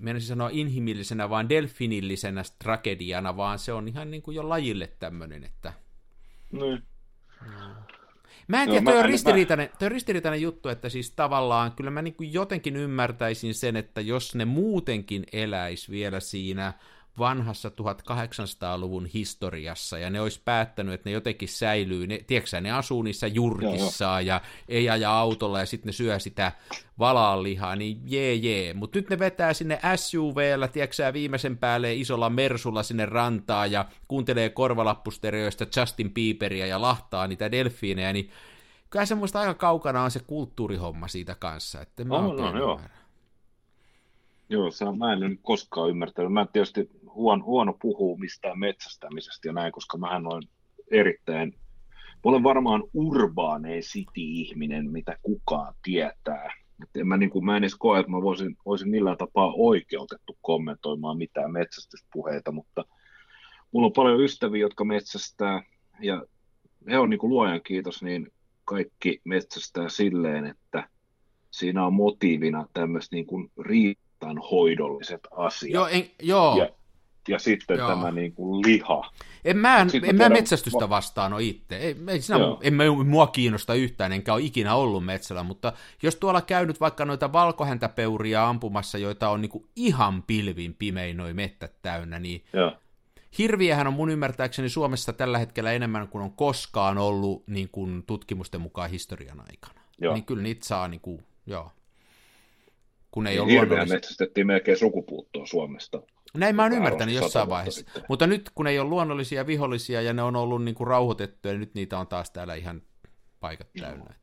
[0.00, 5.44] menisin sanoa inhimillisenä, vaan delfinillisenä tragediana, vaan se on ihan niin kuin jo lajille tämmöinen,
[5.44, 5.72] että...
[6.52, 6.82] Niin.
[8.48, 12.02] Mä en tiedä, toi, on ristiriitainen, toi on ristiriitainen juttu, että siis tavallaan kyllä mä
[12.02, 16.72] niin kuin jotenkin ymmärtäisin sen, että jos ne muutenkin eläis vielä siinä
[17.18, 23.02] vanhassa 1800-luvun historiassa, ja ne olisi päättänyt, että ne jotenkin säilyy, ne, tiedätkö ne asuu
[23.02, 26.52] niissä jurkissaan, ja ei aja autolla, ja sitten ne syö sitä
[26.98, 32.82] valaanlihaa, niin jee jee, mutta nyt ne vetää sinne SUVllä, tiedätkö viimeisen päälle isolla mersulla
[32.82, 38.30] sinne rantaa, ja kuuntelee korvalappustereoista Justin Bieberia, ja lahtaa niitä delfiinejä, niin
[38.90, 42.80] kyllä semmoista aika kaukana on se kulttuurihomma siitä kanssa, että mä on, on, joo.
[44.50, 46.32] Joo, se, mä en nyt koskaan ymmärtänyt.
[46.32, 50.42] Mä tietysti huono, huono puhuu mistään metsästämisestä ja näin, koska mä olen
[50.90, 51.54] erittäin,
[52.12, 56.52] mä olen varmaan urbaanein city-ihminen, mitä kukaan tietää.
[56.82, 59.52] Et en mä, niin kuin, mä en edes koe, että mä voisin, voisin millään tapaa
[59.56, 62.84] oikeutettu kommentoimaan mitään metsästyspuheita, mutta
[63.72, 65.62] mulla on paljon ystäviä, jotka metsästää,
[66.00, 66.24] ja
[66.90, 68.32] he on niin kuin luojan kiitos, niin
[68.64, 70.88] kaikki metsästää silleen, että
[71.50, 73.50] siinä on motiivina tämmöistä niin kuin
[74.50, 75.72] hoidolliset asiat.
[75.72, 76.56] Joo, en, joo.
[76.58, 76.68] Ja,
[77.28, 77.88] ja sitten joo.
[77.88, 79.10] tämä niin kuin liha.
[79.44, 81.76] En mä, en, en mä metsästystä vastaan ole itse.
[81.76, 86.16] Ei, ei sinä, en mä, mua kiinnosta yhtään, enkä ole ikinä ollut metsällä, mutta jos
[86.16, 91.74] tuolla käynyt vaikka noita valkohäntäpeuria ampumassa, joita on niin kuin ihan pilvin pimein noin mettät
[91.82, 92.72] täynnä, niin joo.
[93.38, 98.60] Hirviähän on mun ymmärtääkseni Suomessa tällä hetkellä enemmän kuin on koskaan ollut niin kuin tutkimusten
[98.60, 99.80] mukaan historian aikana.
[100.00, 100.14] Joo.
[100.14, 101.70] Niin kyllä niitä saa, niin kuin, joo.
[103.10, 103.94] Kun ei niin ole luonnollisia...
[103.94, 106.02] metsästettiin melkein sukupuuttoa Suomesta.
[106.34, 107.80] Näin mä oon ymmärtänyt jossain vaiheessa.
[107.80, 108.04] Sitten.
[108.08, 111.60] Mutta nyt kun ei ole luonnollisia vihollisia ja ne on ollut niin kuin rauhoitettuja, niin
[111.60, 112.82] nyt niitä on taas täällä ihan
[113.40, 114.04] paikat täynnä.
[114.04, 114.14] Joo.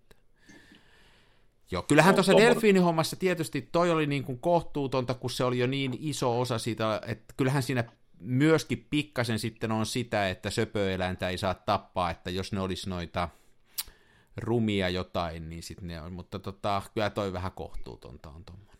[1.71, 5.67] Joo, kyllähän no, tuossa delfiinihommassa tietysti toi oli niin kuin kohtuutonta, kun se oli jo
[5.67, 7.83] niin iso osa siitä, että kyllähän siinä
[8.19, 13.29] myöskin pikkasen sitten on sitä, että söpöeläintä ei saa tappaa, että jos ne olisi noita
[14.37, 18.77] rumia jotain, niin sitten ne on, mutta tota, kyllä toi vähän kohtuutonta on tuommoinen.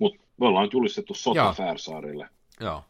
[0.00, 2.28] Mutta me ollaan nyt julistettu sota Färsaarille.
[2.60, 2.84] Joo.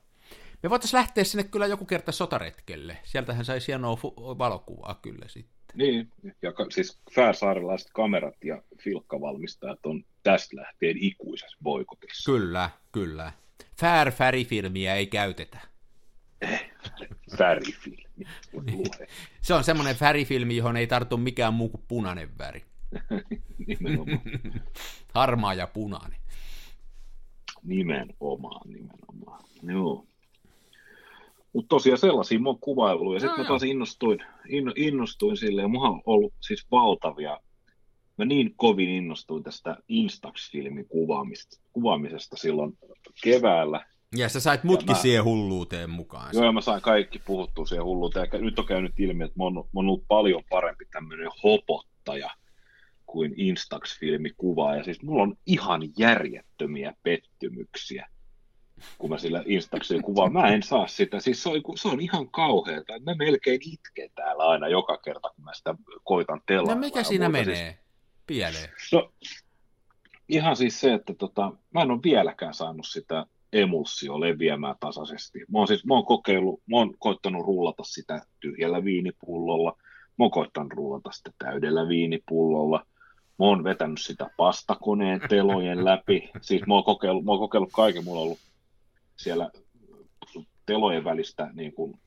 [0.62, 2.99] Me voitaisiin lähteä sinne kyllä joku kerta sotaretkelle.
[3.05, 5.61] Sieltähän saisi hienoa fu- valokuvaa kyllä sitten.
[5.75, 6.09] Niin,
[6.42, 12.33] ja ka- siis Färsaarilaiset kamerat ja filkkavalmistajat on tästä lähtien ikuisessa boikotissa.
[12.33, 13.33] Kyllä, kyllä.
[13.81, 15.59] Fair Färifilmiä ei käytetä.
[17.38, 18.27] Färifilmi.
[19.42, 22.64] Se on semmoinen färifilmi, johon ei tartu mikään muu kuin punainen väri.
[25.14, 26.20] Harmaa ja punainen.
[27.62, 29.44] Nimenomaan, nimenomaan.
[29.62, 30.05] Joo.
[31.53, 34.18] Mutta tosiaan sellaisia mä oon kuvaillut, ja sitten mä taas innostuin,
[34.77, 37.40] innostuin silleen, mulla on ollut siis valtavia
[38.20, 42.79] mä niin kovin innostuin tästä Instax-filmin kuvaamisesta, kuvaamisesta silloin
[43.23, 43.87] keväällä.
[44.16, 46.31] Ja sä sait mutkin mä, siihen hulluuteen mukaan.
[46.33, 48.29] Joo, ja mä sain kaikki puhuttua siihen hulluuteen.
[48.33, 52.31] Ja nyt on käynyt ilmi, että mä oon, mä oon ollut paljon parempi tämmöinen hopottaja
[53.12, 54.77] kuin Instax-filmi kuvaa.
[54.77, 58.09] Ja siis mulla on ihan järjettömiä pettymyksiä,
[58.99, 60.33] kun mä sillä Instaxilla kuvaan.
[60.33, 61.20] Mä en saa sitä.
[61.20, 63.01] Siis se on, se on ihan kauheata.
[63.01, 66.75] Mä melkein itken täällä aina joka kerta, kun mä sitä koitan telaa.
[66.75, 67.55] No mikä siinä menee?
[67.55, 67.77] Siis,
[68.27, 68.68] pieleen?
[68.92, 69.12] No,
[70.29, 75.38] ihan siis se, että tota, mä en ole vieläkään saanut sitä emulsio leviämään tasaisesti.
[75.38, 79.77] Mä oon, siis, mä oon kokeillut, mä oon koittanut rullata sitä tyhjällä viinipullolla,
[80.18, 82.87] mä oon koittanut rullata sitä täydellä viinipullolla,
[83.40, 88.05] mä oon vetänyt sitä pastakoneen telojen läpi, siis mä oon kokeillut, mä oon kokeillut kaiken,
[88.05, 88.38] mulla on ollut
[89.16, 89.50] siellä
[90.66, 91.98] telojen välistä niin kuin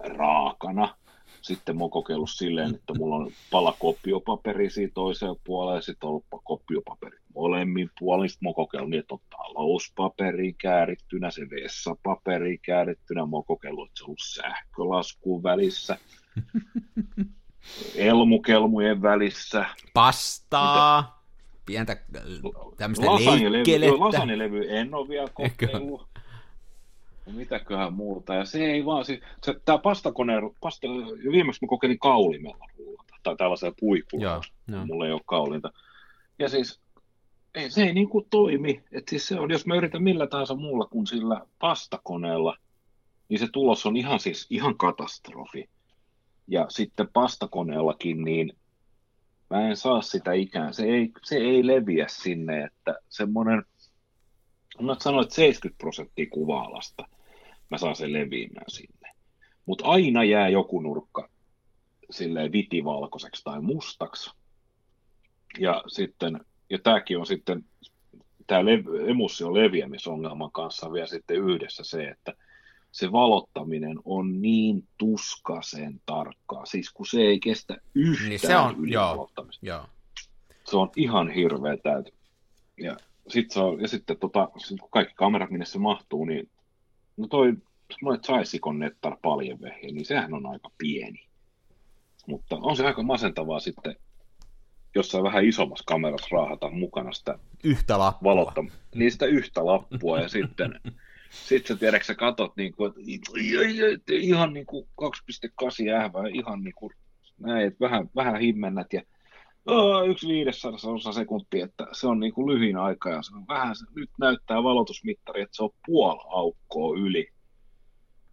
[0.00, 0.96] raakana,
[1.42, 6.06] sitten mä oon kokeillut silleen, että mulla on pala kopiopaperia siitä toiseen puolelle, ja sitten
[6.06, 8.30] on ollut kopiopaperi molemmin puolin.
[8.30, 13.26] Sitten mä oon kokeillut niin, että on talouspaperi käärittynä, se vessapaperi käärittynä.
[13.26, 15.98] Mä oon kokeillut, että se on ollut sähkölaskuun välissä.
[17.94, 19.66] Elmukelmujen välissä.
[19.94, 21.00] Pastaa.
[21.00, 21.18] Mitä?
[21.66, 21.96] Pientä
[22.76, 24.22] tämmöistä leikkelettä.
[24.68, 26.08] En ole vielä kokeillut
[27.32, 28.34] mitäköhän muuta.
[28.34, 30.88] Ja se ei vaan, se, se tämä pastakone, pasta,
[31.32, 34.86] viimeksi mä kokeilin kaulimella rullata, tai tällaisella puikulla, Joo, no.
[34.86, 35.72] mulla ei ole kaulinta.
[36.38, 36.80] Ja siis
[37.54, 38.82] ei, se ei niin kuin toimi.
[38.92, 42.56] Et siis se on, jos mä yritän millä tahansa muulla kuin sillä pastakoneella,
[43.28, 45.68] niin se tulos on ihan siis ihan katastrofi.
[46.48, 48.52] Ja sitten pastakoneellakin, niin
[49.50, 53.62] mä en saa sitä ikään, se ei, se ei leviä sinne, että semmoinen,
[54.80, 57.08] mä sanoin, että 70 prosenttia kuva-alasta
[57.70, 59.10] mä saan sen leviämään sinne.
[59.66, 61.28] Mutta aina jää joku nurkka
[62.10, 64.30] silleen vitivalkoiseksi tai mustaksi.
[65.58, 67.64] Ja sitten, ja tämäkin on sitten,
[68.46, 72.32] tämä lev- emussion leviämisongelman kanssa vielä sitten yhdessä se, että
[72.98, 78.90] se valottaminen on niin tuskaisen tarkkaa, siis kun se ei kestä yhtään niin se on,
[78.90, 79.30] joo,
[79.62, 79.86] joo.
[80.64, 82.12] Se on ihan hirveä täytyy.
[82.76, 82.96] Ja
[83.28, 86.50] sit se on, ja sitten tota, sit kun kaikki kamerat, minne se mahtuu, niin
[87.16, 87.52] no toi
[87.94, 91.26] semmoinen Zaisikon nettar paljenvehje, niin sehän on aika pieni.
[92.26, 93.96] Mutta on se aika masentavaa sitten
[94.94, 98.30] jossain vähän isommassa kamerassa raahata mukana sitä Yhtä lappua.
[98.30, 100.80] valotta, niin sitä yhtä lappua ja sitten
[101.30, 102.92] sitten sä tiedätkö, sä katot niin kuin,
[103.94, 106.92] että ihan niin kuin 2.8 ähvää, ihan niin kuin
[107.38, 109.02] näin, että vähän, vähän himmennät ja
[110.10, 113.74] yksi viidessadassa osa sekuntia, että se on niin kuin lyhin aika ja se on vähän,
[113.96, 117.28] nyt näyttää valotusmittari, että se on puoli aukkoa yli.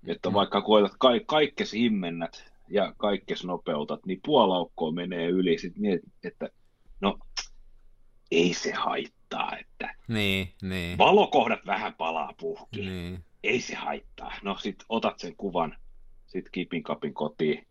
[0.07, 5.57] Että vaikka koetat ka- kaikkes himmennät ja kaikkes nopeutat, niin puoli aukkoa menee yli.
[5.57, 6.49] Sitten mietit, että
[7.01, 7.19] no
[8.31, 9.14] ei se haittaa,
[9.59, 10.97] että Niin, niin.
[10.97, 12.81] valokohdat vähän palaa puhki.
[12.81, 13.23] niin.
[13.43, 14.33] Ei se haittaa.
[14.43, 15.77] No sit otat sen kuvan,
[16.27, 17.67] sit kipin kapin kotiin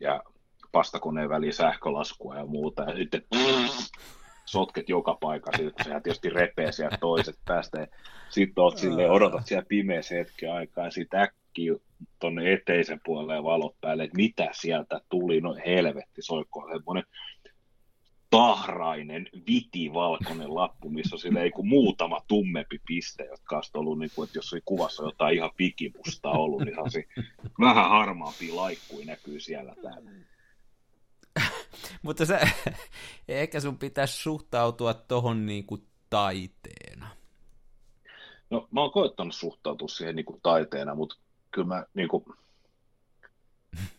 [0.00, 0.22] ja
[0.72, 2.82] pastakoneen väliin sähkölaskua ja muuta.
[2.82, 3.22] Ja sitten
[4.44, 7.86] sotket joka paikassa, kun sehän tietysti repee sieltä toiset päästä.
[8.28, 11.72] Sitten oot silleen, odotat siellä pimeässä hetken aikaa ja sitten äkkiä
[12.20, 17.04] tuonne eteisen puolelle valot päälle, että mitä sieltä tuli, no helvetti, soikkoon semmoinen
[18.30, 24.26] tahrainen, vitivalkoinen lappu, missä on sille kuin muutama tummempi piste, jotka olisi ollut, niin kuin,
[24.26, 27.04] että jos oli kuvassa jotain ihan pikimustaa ollut, niin se
[27.60, 30.10] vähän harmaampi laikkui näkyy siellä täällä.
[32.02, 32.40] Mutta se,
[33.28, 35.78] ehkä sun pitäisi suhtautua tohon niinku
[36.10, 37.08] taiteena.
[38.50, 41.16] No mä oon koettanut suhtautua siihen niin kuin taiteena, mutta
[41.50, 42.24] kyllä mä niin kuin,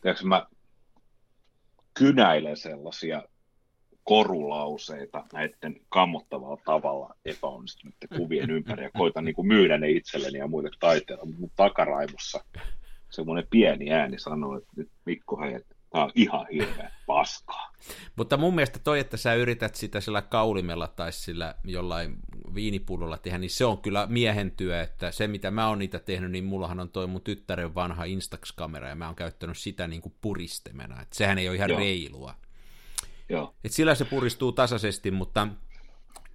[0.02, 0.48] tiedätkö, mä
[1.94, 3.24] kynäilen sellaisia
[4.04, 10.48] korulauseita näiden kammottavalla tavalla epäonnistuneiden kuvien ympäri ja koitan niin kuin myydä ne itselleni ja
[10.48, 12.44] muille taiteilla, mutta mun takaraivossa
[13.10, 17.72] semmoinen pieni ääni sanoo, että nyt Mikko, hei, että tää on ihan hirveä paskaa.
[18.16, 22.16] Mutta mun mielestä toi, että sä yrität sitä sillä kaulimella tai sillä jollain
[22.56, 26.32] viinipullolla tehdä, niin se on kyllä miehen työ, että se mitä mä oon niitä tehnyt,
[26.32, 30.16] niin mullahan on toi mun tyttären vanha Instax-kamera ja mä oon käyttänyt sitä niin kuin
[30.22, 31.80] puristemena, että sehän ei ole ihan Joo.
[31.80, 32.36] reilua.
[33.32, 35.48] Joo, Et sillä se puristuu tasaisesti, mutta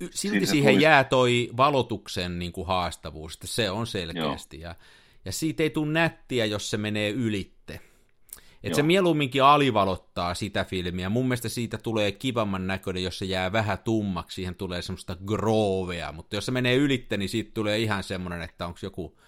[0.01, 4.61] silti Siinä se siihen jää toi valotuksen niin kuin haastavuus, että se on selkeästi.
[4.61, 4.75] Ja,
[5.25, 7.81] ja siitä ei tule nättiä, jos se menee ylitte.
[8.63, 11.09] Et se mieluumminkin alivalottaa sitä filmiä.
[11.09, 16.13] Mun mielestä siitä tulee kivamman näköinen, jos se jää vähän tummaksi, siihen tulee semmoista grovea,
[16.13, 19.19] mutta jos se menee ylitte, niin siitä tulee ihan semmoinen, että onko joku,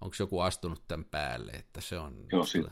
[0.00, 2.26] onko joku astunut tämän päälle, että se on...
[2.32, 2.66] Joo, sit,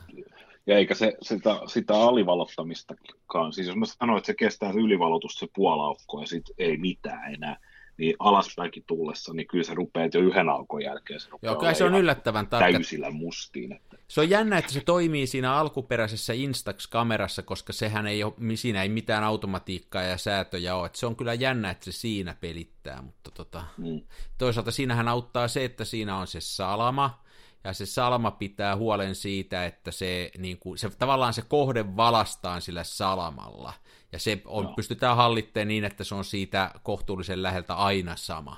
[0.67, 5.33] ja eikä se, sitä, sitä alivalottamistakaan, siis jos mä sanoin, että se kestää se ylivalotus
[5.33, 7.57] se puolaukko ja sitten ei mitään enää,
[7.97, 11.19] niin alaspäinkin tullessa, niin kyllä se rupeaa jo yhden aukon jälkeen.
[11.19, 12.71] Se Joo, kyllä se on yllättävän tarkka.
[12.71, 13.73] täysillä mustiin.
[13.73, 18.83] Että, Se on jännä, että se toimii siinä alkuperäisessä Instax-kamerassa, koska sehän ei ole, siinä
[18.83, 20.85] ei mitään automatiikkaa ja säätöjä ole.
[20.85, 24.01] Että se on kyllä jännä, että se siinä pelittää, mutta tota, mm,
[24.37, 27.22] toisaalta siinähän auttaa se, että siinä on se salama,
[27.63, 32.61] ja se salama pitää huolen siitä, että se, niin kuin, se tavallaan se kohde valastaan
[32.61, 33.73] sillä salamalla,
[34.11, 34.73] ja se on, Joo.
[34.73, 38.57] pystytään hallittamaan niin, että se on siitä kohtuullisen läheltä aina sama.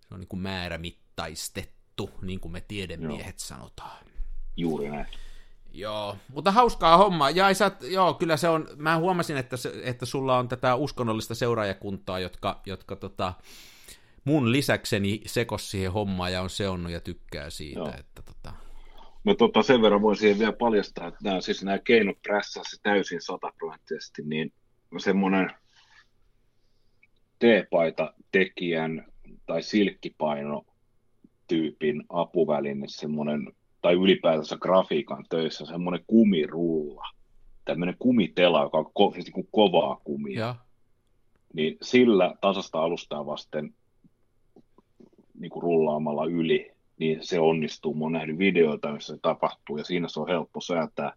[0.00, 4.06] Se on niin kuin määrämittaistettu, niin kuin me tiedemiehet sanotaan.
[4.56, 5.06] juuri näin.
[5.72, 7.30] Joo, mutta hauskaa hommaa.
[7.30, 11.34] Ja sä, joo, kyllä se on, mä huomasin, että, se, että sulla on tätä uskonnollista
[11.34, 13.32] seuraajakuntaa, jotka, jotka tota,
[14.24, 17.88] mun lisäkseni sekos siihen hommaan ja on seonnut ja tykkää siitä, Joo.
[17.98, 18.35] että tota,
[19.26, 22.76] No tota, sen verran voin siihen vielä paljastaa, että nämä, siis nämä keinot prässaa se
[22.82, 24.52] täysin sataprosenttisesti, niin
[24.98, 25.50] semmoinen
[27.38, 29.06] T-paita tekijän
[29.46, 30.64] tai silkkipaino
[31.48, 37.04] tyypin apuväline, semmoinen, tai ylipäätänsä grafiikan töissä, semmoinen kumirulla,
[37.64, 40.40] tämmöinen kumitela, joka on ko- siis niin kuin kovaa kumia.
[40.40, 40.54] Ja,
[41.54, 43.74] niin sillä tasasta alustaa vasten
[45.38, 47.94] niin kuin rullaamalla yli, niin se onnistuu.
[47.94, 51.12] Mä oon nähnyt videoita, missä se tapahtuu, ja siinä se on helppo säätää.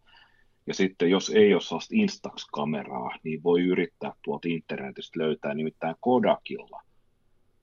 [0.68, 6.82] Ja sitten jos ei ole sellaista Instax-kameraa, niin voi yrittää tuolta internetistä löytää, nimittäin Kodakilla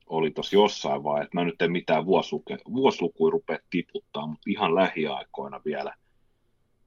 [0.06, 4.74] oli tuossa jossain vaiheessa, että mä nyt en mitään vuosiluke, vuosilukuja rupea tiputtaa, mutta ihan
[4.74, 5.94] lähiaikoina vielä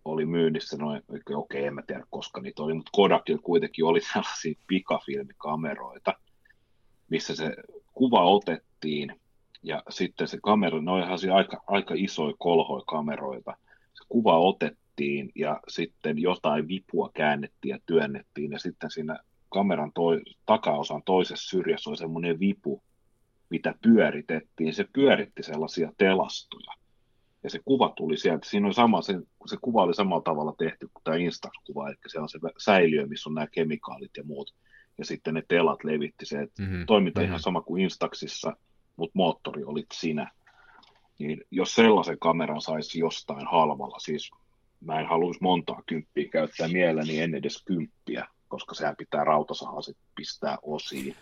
[0.06, 4.02] oli myynnissä noin, okei, okay, en mä tiedä koska niitä oli, mutta Kodakilla kuitenkin oli
[4.14, 6.14] sellaisia pikafilmikameroita,
[7.10, 7.56] missä se
[7.94, 9.20] kuva otettiin
[9.64, 13.58] ja sitten se kamera, ne on ihan sellaisia aika, aika isoja kolhoja kameroita,
[13.94, 18.52] se kuva otettiin ja sitten jotain vipua käännettiin ja työnnettiin.
[18.52, 19.20] Ja sitten siinä
[19.50, 22.84] kameran toi, takaosan toisessa syrjässä oli semmoinen vipu,
[23.50, 26.74] mitä pyöritettiin, se pyöritti sellaisia telastoja.
[27.44, 29.14] Ja se kuva tuli sieltä, siinä on sama, se,
[29.46, 33.30] se kuva oli samalla tavalla tehty kuin tämä Instax-kuva, eli se on se säiliö, missä
[33.30, 34.54] on nämä kemikaalit ja muut,
[34.98, 37.28] ja sitten ne telat levitti se, että Mhm, toiminta mhm.
[37.28, 38.58] ihan sama kuin Instaxissa,
[39.00, 40.32] mutta moottori olit sinä.
[41.20, 44.32] Niin jos sellaisen kameran saisi jostain halvalla, siis
[44.82, 50.58] mä en haluaisi montaa kymppiä käyttää mielelläni en edes kymppiä, koska sehän pitää rautasahasit pistää
[50.62, 51.16] osiin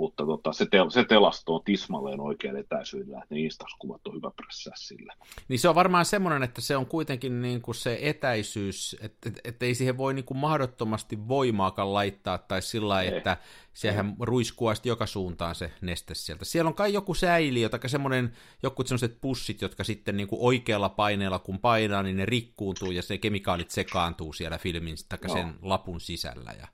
[0.00, 4.72] mutta tota, se, tel, se telastoo tismalleen oikein etäisyydellä, että ne Instax-kuvat on hyvä pressää
[4.76, 5.14] sillä.
[5.48, 9.40] Niin se on varmaan semmoinen, että se on kuitenkin niin kuin se etäisyys, että et,
[9.44, 13.36] et ei siihen voi niin kuin mahdottomasti voimaakaan laittaa, tai sillä ei, että
[13.72, 16.44] sehän ruiskuu joka suuntaan se neste sieltä.
[16.44, 18.32] Siellä on kai joku säili, tai semmoinen,
[18.62, 23.02] joku sellaiset pussit, jotka sitten niin kuin oikealla paineella kun painaa, niin ne rikkuuntuu ja
[23.02, 26.54] se kemikaalit sekaantuu siellä filmin, tai sen lapun sisällä.
[26.58, 26.66] Ja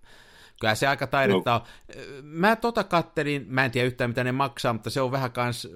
[0.61, 1.57] Kyllä se aika taidetta no.
[1.57, 1.63] on.
[2.23, 5.69] Mä tota kattelin, mä en tiedä yhtään mitä ne maksaa, mutta se on vähän kans,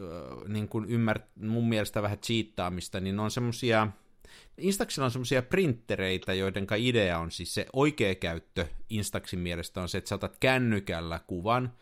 [0.48, 3.88] niin kuin ymmär, mun mielestä vähän cheattaamista, niin on semmosia,
[4.58, 9.98] Instaxilla on semmoisia printtereitä, joiden idea on siis se oikea käyttö Instaxin mielestä on se,
[9.98, 11.72] että sä otat kännykällä kuvan,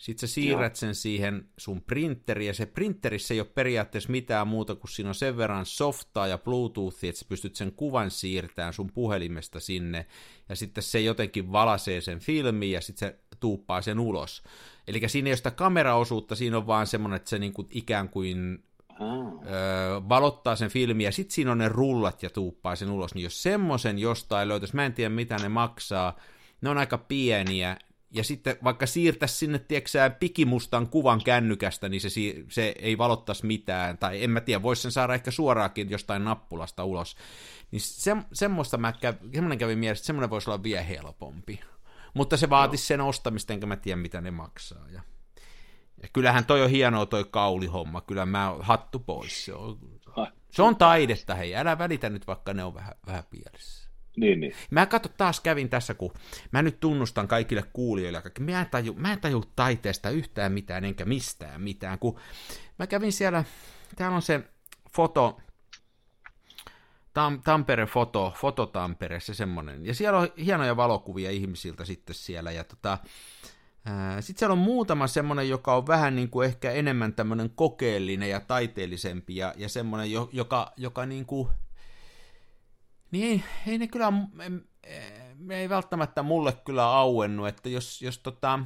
[0.00, 4.74] sitten sä siirrät sen siihen sun printeriin, ja se printerissä ei ole periaatteessa mitään muuta
[4.74, 8.92] kuin siinä on sen verran softaa ja bluetoothia, että sä pystyt sen kuvan siirtämään sun
[8.92, 10.06] puhelimesta sinne,
[10.48, 14.42] ja sitten se jotenkin valasee sen filmiin, ja sitten se tuuppaa sen ulos.
[14.88, 18.64] Eli siinä ei ole sitä kameraosuutta, siinä on vaan semmoinen, että se niinku ikään kuin
[19.00, 19.44] Oh.
[19.46, 23.24] Öö, valottaa sen filmin ja sitten siinä on ne rullat ja tuuppaa sen ulos, niin
[23.24, 26.16] jos semmoisen jostain löytäisi, mä en tiedä mitä ne maksaa,
[26.60, 27.76] ne on aika pieniä,
[28.10, 32.08] ja sitten vaikka siirtäisi sinne, tieksää, pikimustan kuvan kännykästä, niin se,
[32.48, 36.84] se ei valottaisi mitään, tai en mä tiedä, voisi sen saada ehkä suoraakin jostain nappulasta
[36.84, 37.16] ulos.
[37.70, 41.60] Niin se, semmoista mä käv, semmoinen kävi mielessä, että semmoinen voisi olla vielä helpompi.
[42.14, 44.86] Mutta se vaatisi sen ostamista, enkä mä tiedä, mitä ne maksaa.
[44.92, 45.02] Ja,
[46.02, 49.44] ja kyllähän toi on hienoa toi kaulihomma, kyllä mä hattu pois.
[49.44, 49.78] Se on,
[50.50, 53.79] se on taidetta, hei, älä välitä nyt, vaikka ne on vähän, vähän pielessä.
[54.16, 54.52] Niin, niin.
[54.70, 56.12] Mä katso taas kävin tässä, kun
[56.52, 61.04] mä nyt tunnustan kaikille kuulijoille, mä en taju, mä en taju taiteesta yhtään mitään, enkä
[61.04, 62.20] mistään mitään, kun
[62.78, 63.44] mä kävin siellä,
[63.96, 64.40] täällä on se
[64.92, 65.40] foto,
[67.14, 69.86] Tam, Tampere Foto, Foto Tampere, se semmonen.
[69.86, 72.52] Ja siellä on hienoja valokuvia ihmisiltä sitten siellä.
[72.52, 72.98] Ja tota,
[74.20, 78.40] sitten siellä on muutama semmoinen, joka on vähän niin kuin ehkä enemmän tämmöinen kokeellinen ja
[78.40, 81.48] taiteellisempi ja, ja semmoinen, joka, joka niin kuin,
[83.10, 84.12] niin ei, ei ne kyllä,
[85.38, 88.58] me ei välttämättä mulle kyllä auennu, että jos, jos tota,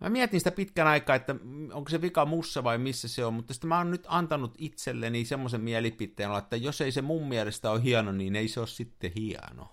[0.00, 1.36] Mä mietin sitä pitkän aikaa, että
[1.72, 5.24] onko se vika mussa vai missä se on, mutta sitten mä oon nyt antanut itselleni
[5.24, 9.12] semmoisen mielipiteen, että jos ei se mun mielestä ole hieno, niin ei se ole sitten
[9.16, 9.68] hieno.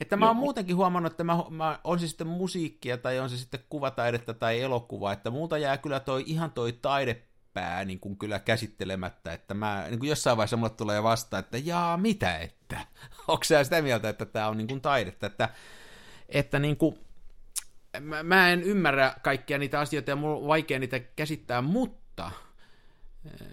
[0.00, 3.36] Että mä oon muutenkin huomannut, että mä, mä, on se sitten musiikkia tai on se
[3.36, 7.22] sitten kuvataidetta tai elokuva, että muuta jää kyllä toi ihan toi taide
[7.54, 11.58] pää niin kuin kyllä käsittelemättä, että mä, niin kuin jossain vaiheessa mulle tulee vastaan, että
[11.58, 12.80] jaa, mitä, että?
[13.28, 15.48] Onko sä sitä mieltä, että tämä on niin kuin taidetta, että,
[16.28, 16.98] että niin kuin,
[18.00, 22.30] mä, mä en ymmärrä kaikkia niitä asioita ja mulla on vaikea niitä käsittää, mutta
[23.24, 23.46] eh,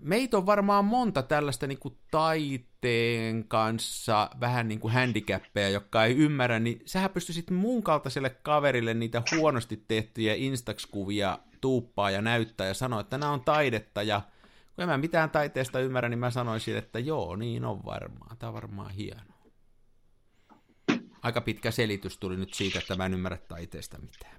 [0.00, 6.16] meitä on varmaan monta tällaista niin kuin taiteen kanssa vähän niin kuin handicappeja, jotka ei
[6.16, 12.74] ymmärrä, niin sähän pystyisit muun kaltaiselle kaverille niitä huonosti tehtyjä Instax-kuvia tuuppaa ja näyttää ja
[12.74, 14.20] sanoo, että nämä on taidetta ja
[14.74, 18.36] kun en mä mitään taiteesta ymmärrä, niin mä sanoisin, että joo, niin on varmaan.
[18.36, 19.34] Tämä on varmaan hieno.
[21.22, 24.36] Aika pitkä selitys tuli nyt siitä, että mä en ymmärrä taiteesta mitään.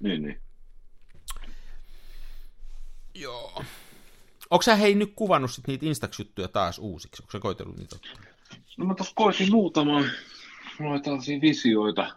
[0.00, 0.40] Niin, niin.
[3.14, 3.64] Joo.
[4.50, 7.22] Onko sä hei nyt kuvannut sit niitä Instax-juttuja taas uusiksi?
[7.22, 7.96] Onko sä koitellut niitä
[8.76, 10.04] No mä tuossa koitin muutaman.
[10.78, 12.16] Mulla oli tällaisia visioita.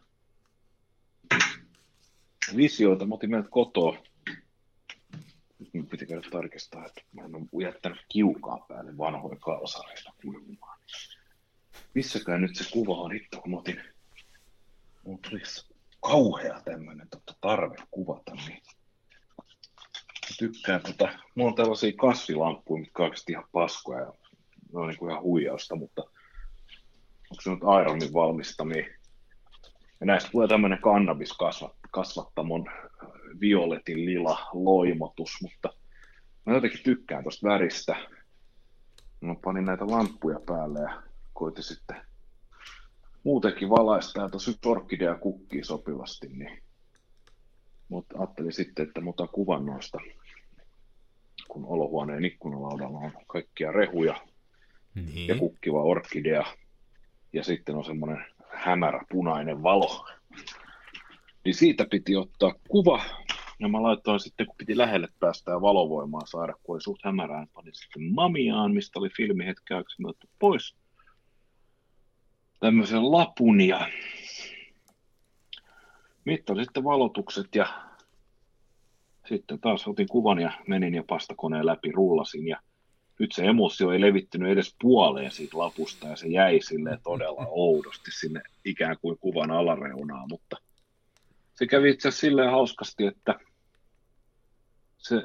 [2.55, 3.05] Visioita.
[3.05, 4.06] Mä otin meidät kotoa
[5.73, 10.79] nyt piti käydä tarkistaa, että mä ole jättänyt kiukaa päälle vanhoja kalsareita kuivumaan.
[11.93, 13.81] Missäkään nyt se kuva on hitto, kun mä otin,
[15.03, 15.41] mulla tuli
[16.01, 18.61] kauhea tämmöinen totta, tarve kuvata, niin
[19.37, 24.13] mä tykkään tota, mulla on tällaisia kasvilamppuja, mitkä on ihan paskoja ja
[24.73, 26.01] ne on niin kuin ihan huijausta, mutta
[27.31, 28.85] onko se nyt Ironin valmistamia?
[29.99, 32.65] Ja näistä tulee tämmöinen kannabiskasvattamon
[33.39, 35.69] violetin lila loimotus, mutta
[36.45, 37.95] mä jotenkin tykkään tuosta väristä.
[39.21, 41.97] Mä panin näitä lamppuja päälle ja koitin sitten
[43.23, 46.63] muutenkin valaista ja tosi orkidea kukkii sopivasti, niin
[47.89, 49.97] mutta ajattelin sitten, että mä otan kuvan noista,
[51.47, 54.21] kun olohuoneen ikkunalaudalla on kaikkia rehuja
[54.95, 55.27] niin.
[55.27, 56.43] ja kukkiva orkidea
[57.33, 60.07] ja sitten on semmoinen hämärä punainen valo.
[61.45, 63.03] Niin siitä piti ottaa kuva
[63.59, 67.39] ja mä laitoin sitten, kun piti lähelle päästä ja valovoimaa saada, kun oli suht hämärää,
[67.39, 70.03] niin panin sitten Mamiaan, mistä oli filmi hetkäyksi
[70.39, 70.75] pois
[72.59, 73.89] tämmöisen lapun ja
[76.25, 77.67] mittasin sitten valotukset ja
[79.29, 82.61] sitten taas otin kuvan ja menin ja pastakoneen läpi rullasin ja
[83.19, 88.11] nyt se emulsio ei levittynyt edes puoleen siitä lapusta ja se jäi sille todella oudosti
[88.11, 90.57] sinne ikään kuin kuvan alareunaa, mutta
[91.53, 93.39] se kävi itse asiassa silleen hauskasti, että
[95.07, 95.23] se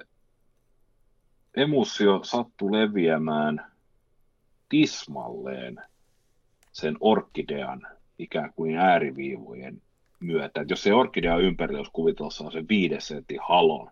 [1.57, 3.73] emulsio sattui leviämään
[4.69, 5.77] tismalleen
[6.73, 7.87] sen orkidean
[8.19, 9.83] ikään kuin ääriviivojen
[10.21, 10.61] myötä.
[10.61, 13.91] Et jos se orkidea ympärillä, jos kuvitellaan se viiden sentin halon,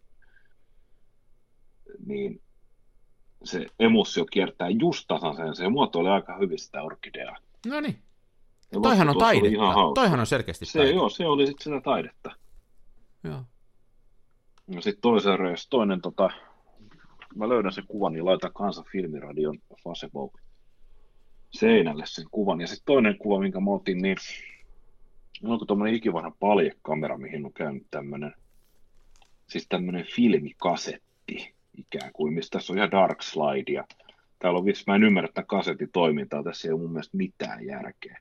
[2.07, 2.43] niin
[3.45, 7.37] se emussio kiertää just tasan se muotoilee aika hyvin sitä orkideaa.
[7.67, 8.03] No niin.
[8.83, 9.75] Toihan on taidetta.
[9.95, 10.97] Toihan on selkeästi se, taidetta.
[10.97, 12.31] Joo, se oli sitten sitä taidetta.
[13.25, 13.45] Joo.
[14.71, 16.31] Ja sitten toisen reis, toinen tota,
[17.37, 20.41] mä löydän sen kuvan, niin laitan kanssa filmiradion Facebook
[21.51, 22.61] seinälle sen kuvan.
[22.61, 24.17] Ja sitten toinen kuva, minkä mä otin, niin
[25.45, 28.35] onko tuommoinen ikivanha paljekamera, mihin on käynyt tämmöinen,
[29.49, 33.85] siis tämmöinen filmikasetti ikään kuin, mistä tässä on ihan dark slide ja
[34.39, 38.21] täällä on mä en ymmärrä että kasetin toimintaa, tässä ei ole mun mielestä mitään järkeä.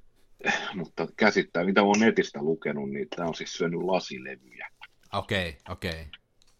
[0.78, 4.68] Mutta käsittää, mitä olen netistä lukenut, niin tämä on siis syönyt lasilevyjä.
[5.12, 5.90] Okei, okay, okei.
[5.90, 6.04] Okay.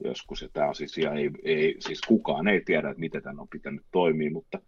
[0.04, 3.48] Joskus, ja tämä on siis, ei, ei, siis kukaan ei tiedä, että miten tämän on
[3.48, 4.58] pitänyt toimia, mutta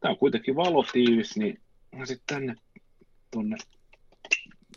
[0.00, 1.60] tämä on kuitenkin valotiivis, niin
[2.04, 2.54] sitten tänne
[3.30, 3.56] tuonne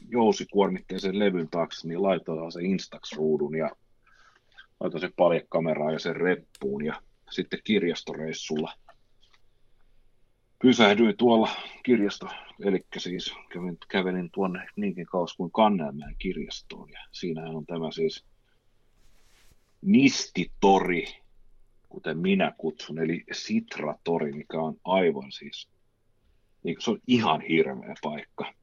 [0.10, 3.70] jousikuormitteisen levyn taakse, niin laitetaan se Instax-ruudun ja
[4.80, 7.02] laitoin se paljekameraa ja sen reppuun ja
[7.32, 8.74] sitten kirjastoreissulla
[10.62, 11.50] pysähdyin tuolla
[11.84, 12.28] kirjasto,
[12.66, 18.26] eli siis kävin, kävelin tuonne niinkin kauas kuin Kannelmäen kirjastoon ja siinähän on tämä siis
[19.86, 21.06] Nistitori,
[21.90, 25.70] kuten minä kutsun, eli Sitratori, mikä on aivan siis,
[26.64, 28.54] niin se on ihan hirveä paikka.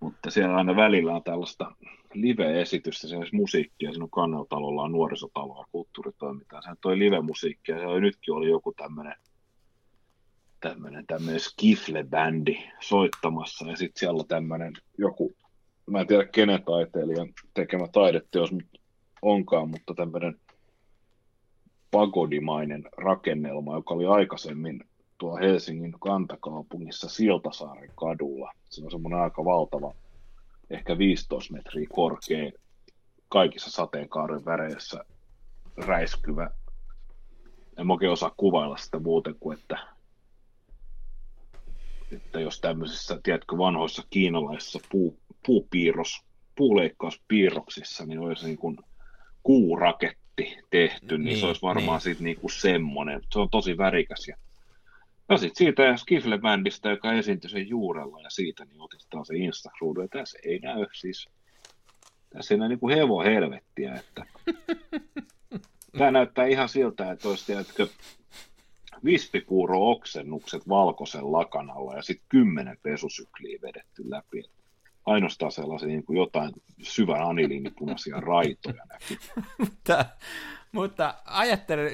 [0.00, 1.76] Mutta siellä aina välillä on tällaista
[2.14, 6.62] live-esitystä, se olisi musiikkia, siinä on kanneltalolla on nuorisotaloa kulttuuritoimintaa.
[6.62, 9.14] Sehän toi live-musiikkia, ja nytkin oli joku tämmöinen
[10.60, 15.36] tämmöinen tämmöinen skifle-bändi soittamassa, ja sitten siellä on tämmöinen joku,
[15.90, 18.50] mä en tiedä kenen taiteilijan tekemä taideteos
[19.24, 20.40] onkaan, mutta tämmöinen
[21.90, 24.84] pagodimainen rakennelma, joka oli aikaisemmin
[25.18, 28.52] tuo Helsingin kantakaupungissa Siltasaaren kadulla.
[28.70, 29.94] Se on semmoinen aika valtava,
[30.70, 32.52] ehkä 15 metriä korkea,
[33.28, 35.04] kaikissa sateenkaaren väreissä
[35.76, 36.50] räiskyvä.
[37.78, 39.78] En oikein osaa kuvailla sitä muuten kuin, että,
[42.12, 46.22] että jos tämmöisissä, tiedätkö, vanhoissa kiinalaisissa puu, puupiirros,
[46.56, 48.78] puuleikkauspiirroksissa, niin olisi niin kuin
[49.44, 52.02] kuuraketti tehty, niin, niin se olisi varmaan niin.
[52.02, 53.20] sitten niin kuin semmoinen.
[53.32, 54.36] Se on tosi värikäs ja
[55.28, 59.70] No sitten siitä Skifle-bändistä, joka esiintyi sen juurella ja siitä, niin otetaan se insta
[60.02, 61.28] ja tässä ei näy siis,
[62.30, 64.26] tässä ei näy niin kuin hevo helvettiä, että
[65.98, 67.88] tämä näyttää ihan siltä, että olisi tiedätkö,
[69.04, 74.42] vispipuuro oksennukset valkoisen lakanalla ja sitten kymmenen pesusykliä vedetty läpi.
[75.06, 76.52] Ainoastaan sellaisia niin kuin jotain
[76.82, 79.16] syvän aniliinipunaisia raitoja näkyy.
[79.58, 80.04] mutta,
[80.72, 81.90] mutta ajattelen,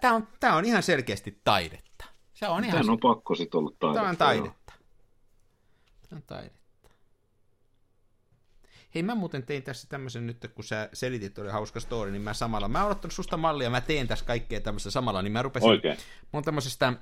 [0.00, 2.04] tämä on, tämä on ihan selkeästi taidetta.
[2.32, 2.78] Se on ihan...
[2.80, 4.00] Tämän on pakko sitten olla taidetta.
[4.00, 4.72] Tämä on taidetta.
[6.08, 6.64] Tämä on taidetta.
[8.94, 12.34] Hei, mä muuten tein tässä tämmöisen nyt, kun sä selitit, oli hauska story, niin mä
[12.34, 15.68] samalla, mä oon ottanut susta mallia, mä teen tässä kaikkea tämmöistä samalla, niin mä rupesin,
[15.68, 15.96] Oikein.
[15.96, 16.92] mä oon tämmöisestä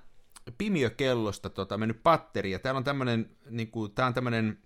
[0.59, 4.59] pimiökellosta tota, mennyt patteria, täällä on tämmöinen, niin kuin, tää on tämmöinen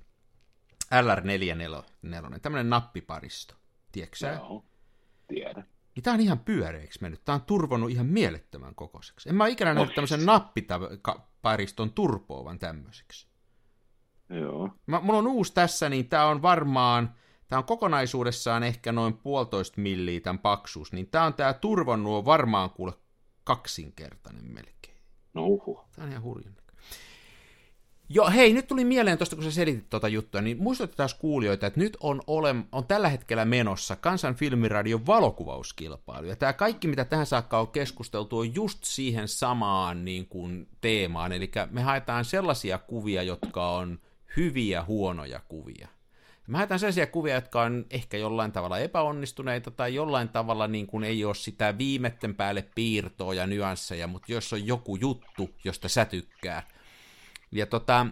[0.86, 3.54] LR44, tämmöinen nappiparisto,
[3.92, 4.32] tiedätkö sä?
[4.32, 4.64] Joo,
[5.28, 5.64] tiedän
[5.96, 7.24] niin tämä on ihan pyöreiksi mennyt.
[7.24, 9.28] Tämä on turvonnut ihan mielettömän kokoiseksi.
[9.28, 13.26] En mä ikinä nähnyt tämmöisen nappipariston turpoavan tämmöiseksi.
[14.30, 14.70] Joo.
[14.86, 17.14] Mä, mulla on uusi tässä, niin tämä on varmaan,
[17.48, 22.70] tämä on kokonaisuudessaan ehkä noin puolitoista milliä tämän paksuus, niin tämä on tämä turvonnut varmaan
[22.70, 22.92] kuule
[23.44, 24.98] kaksinkertainen melkein.
[25.34, 25.80] No uhu.
[25.92, 26.56] Tämä on ihan hurjan.
[28.08, 31.80] Joo, hei, nyt tuli mieleen tuosta, kun sä selitit tuota juttua, niin muistutetaan kuulijoita, että
[31.80, 36.26] nyt on, ole, on tällä hetkellä menossa Kansan filmiradion valokuvauskilpailu.
[36.26, 41.32] Ja tämä kaikki, mitä tähän saakka on keskusteltu, on just siihen samaan niin kuin, teemaan.
[41.32, 43.98] Eli me haetaan sellaisia kuvia, jotka on
[44.36, 45.88] hyviä, huonoja kuvia.
[46.46, 51.04] Me haetaan sellaisia kuvia, jotka on ehkä jollain tavalla epäonnistuneita tai jollain tavalla niin kuin
[51.04, 56.04] ei ole sitä viimetten päälle piirtoa ja nyansseja, mutta jos on joku juttu, josta sä
[56.04, 56.62] tykkää,
[57.52, 58.06] ja tota,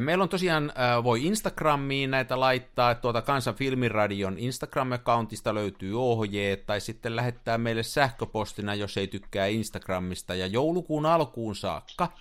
[0.00, 0.72] Meillä on tosiaan,
[1.04, 8.74] voi Instagramiin näitä laittaa, tuota Kansan Filmiradion Instagram-accountista löytyy ohjeet, tai sitten lähettää meille sähköpostina,
[8.74, 12.12] jos ei tykkää Instagramista, ja joulukuun alkuun saakka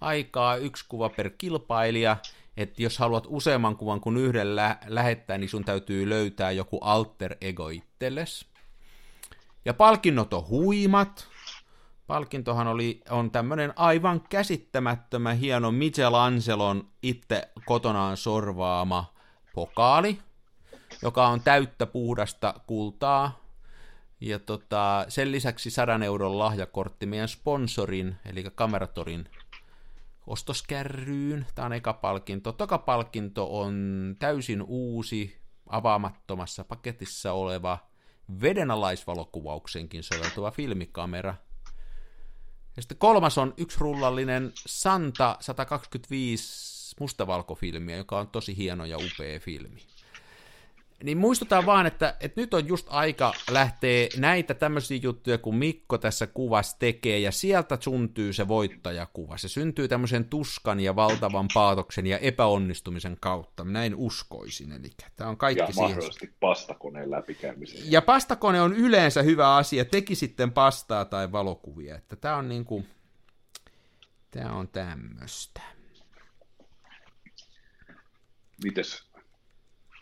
[0.00, 2.16] aikaa yksi kuva per kilpailija,
[2.56, 7.36] että jos haluat useamman kuvan kuin yhden lä- lähettää, niin sun täytyy löytää joku alter
[7.40, 8.46] ego itsellesi.
[9.64, 11.28] Ja palkinnot on huimat.
[12.10, 19.14] Palkintohan oli, on tämmöinen aivan käsittämättömän hieno Michelangelon itse kotonaan sorvaama
[19.54, 20.18] pokaali,
[21.02, 23.40] joka on täyttä puhdasta kultaa.
[24.20, 29.28] Ja tota, sen lisäksi 100 euron lahjakortti meidän sponsorin, eli Kameratorin
[30.26, 31.46] ostoskärryyn.
[31.54, 32.52] Tämä on eka palkinto.
[32.52, 33.74] Toka palkinto on
[34.18, 35.36] täysin uusi,
[35.66, 37.78] avaamattomassa paketissa oleva
[38.40, 41.34] vedenalaisvalokuvaukseenkin soveltuva filmikamera.
[42.80, 49.40] Ja sitten kolmas on yksi rullallinen Santa 125 mustavalkofilmiä, joka on tosi hieno ja upea
[49.40, 49.82] filmi.
[51.04, 55.98] Niin muistutaan vaan, että, että nyt on just aika lähteä näitä tämmöisiä juttuja, kun Mikko
[55.98, 59.36] tässä kuvassa tekee, ja sieltä syntyy se voittajakuva.
[59.36, 63.64] Se syntyy tämmöisen tuskan ja valtavan paatoksen ja epäonnistumisen kautta.
[63.64, 64.72] Näin uskoisin.
[64.72, 65.90] Eli tämä on kaikki ja siihen.
[65.90, 67.92] mahdollisesti pastakoneen läpikäymisen.
[67.92, 71.96] Ja pastakone on yleensä hyvä asia, teki sitten pastaa tai valokuvia.
[71.96, 72.84] Että tämä on niinku,
[74.30, 75.60] tämä on tämmöistä.
[78.64, 79.09] Mites,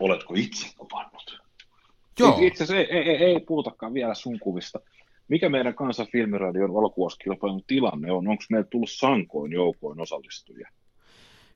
[0.01, 1.41] oletko itse kuvannut?
[2.19, 2.39] Joo.
[2.41, 4.81] Itse asiassa ei, ei, ei, ei puhutakaan vielä sun kuvista.
[5.29, 8.29] Mikä meidän kansan filmiradion valokuvauskilpailun tilanne on?
[8.29, 10.69] Onko meillä tullut sankoin joukoin osallistujia?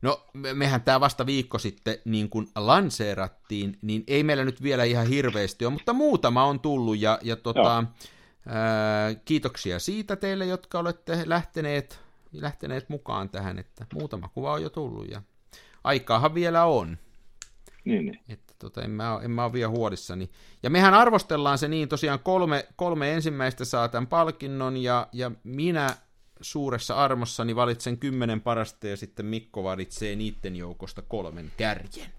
[0.02, 4.84] No, me- mehän tämä vasta viikko sitten niin kuin lanseerattiin, niin ei meillä nyt vielä
[4.84, 7.84] ihan hirveästi ole, mutta muutama on tullut ja, ja tota,
[8.46, 12.00] ää, kiitoksia siitä teille, jotka olette lähteneet,
[12.32, 15.22] lähteneet mukaan tähän, että muutama kuva on jo tullut ja
[15.84, 16.98] aikaahan vielä on.
[17.84, 18.20] Niin, niin.
[18.28, 20.30] Että tota, en, mä, en mä ole vielä huolissani.
[20.62, 25.96] Ja mehän arvostellaan se niin, tosiaan kolme, kolme ensimmäistä saa tämän palkinnon, ja, ja minä
[26.40, 32.12] suuressa armossani valitsen kymmenen parasta, ja sitten Mikko valitsee niiden joukosta kolmen kärjen.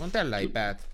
[0.00, 0.92] On tällä ei päätetty.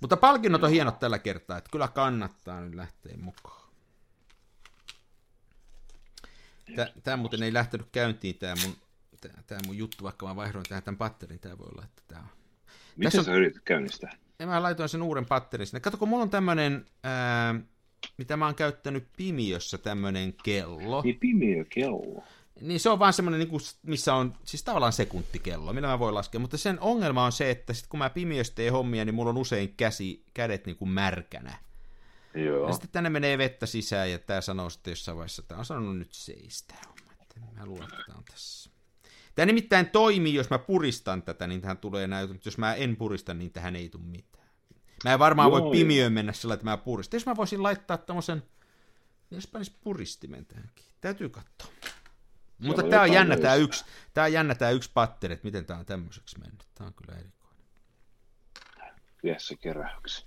[0.00, 3.70] Mutta palkinnot on hienot tällä kertaa, että kyllä kannattaa nyt lähteä mukaan.
[7.02, 8.76] Tämä muuten ei lähtenyt käyntiin, tämä mun,
[9.46, 12.28] tää mun juttu, vaikka mä vaihdoin tähän tämän patterin, tämä voi olla, että tämä on
[12.96, 14.12] Miten Tässä sä yritit käynnistää?
[14.38, 15.80] ja mä laitoin sen uuden patterin sinne.
[15.80, 17.60] Kato, kun mulla on tämmönen, ää,
[18.18, 21.02] mitä mä oon käyttänyt Pimiössä, tämmönen kello.
[21.02, 22.24] Niin pimeä kello.
[22.60, 26.14] Niin se on vaan semmoinen, niin kuin, missä on siis tavallaan sekuntikello, millä mä voin
[26.14, 26.40] laskea.
[26.40, 29.36] Mutta sen ongelma on se, että sit kun mä Pimiössä teen hommia, niin mulla on
[29.36, 31.58] usein käsi, kädet niin kuin märkänä.
[32.34, 32.66] Joo.
[32.66, 35.98] Ja sitten tänne menee vettä sisään, ja tää sanoo sitten jossain vaiheessa, että on sanonut
[35.98, 36.74] nyt seistä
[37.60, 38.70] mä luulen, että tää on tässä.
[39.34, 42.96] Tämä nimittäin toimii, jos mä puristan tätä, niin tähän tulee näytö, mutta jos mä en
[42.96, 44.48] purista, niin tähän ei tule mitään.
[45.04, 47.18] Mä en varmaan Joo, voi pimiöön mennä sillä, että mä puristan.
[47.18, 48.42] Jos mä voisin laittaa tämmöisen,
[49.30, 50.84] jos panis puristimen tähänkin.
[51.00, 51.70] Täytyy katsoa.
[52.58, 53.54] Mutta tää on jännä löysää.
[53.54, 56.66] yksi, tää on jännä tää yksi patteri, että miten tää on tämmöiseksi mennyt.
[56.74, 57.40] Tää on kyllä erikoinen.
[59.38, 60.26] Se keräyksi.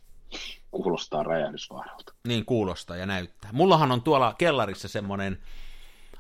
[0.72, 2.14] Kuulostaa räjähdysvaaralta.
[2.28, 3.52] Niin kuulostaa ja näyttää.
[3.54, 5.44] Mullahan on tuolla kellarissa semmonen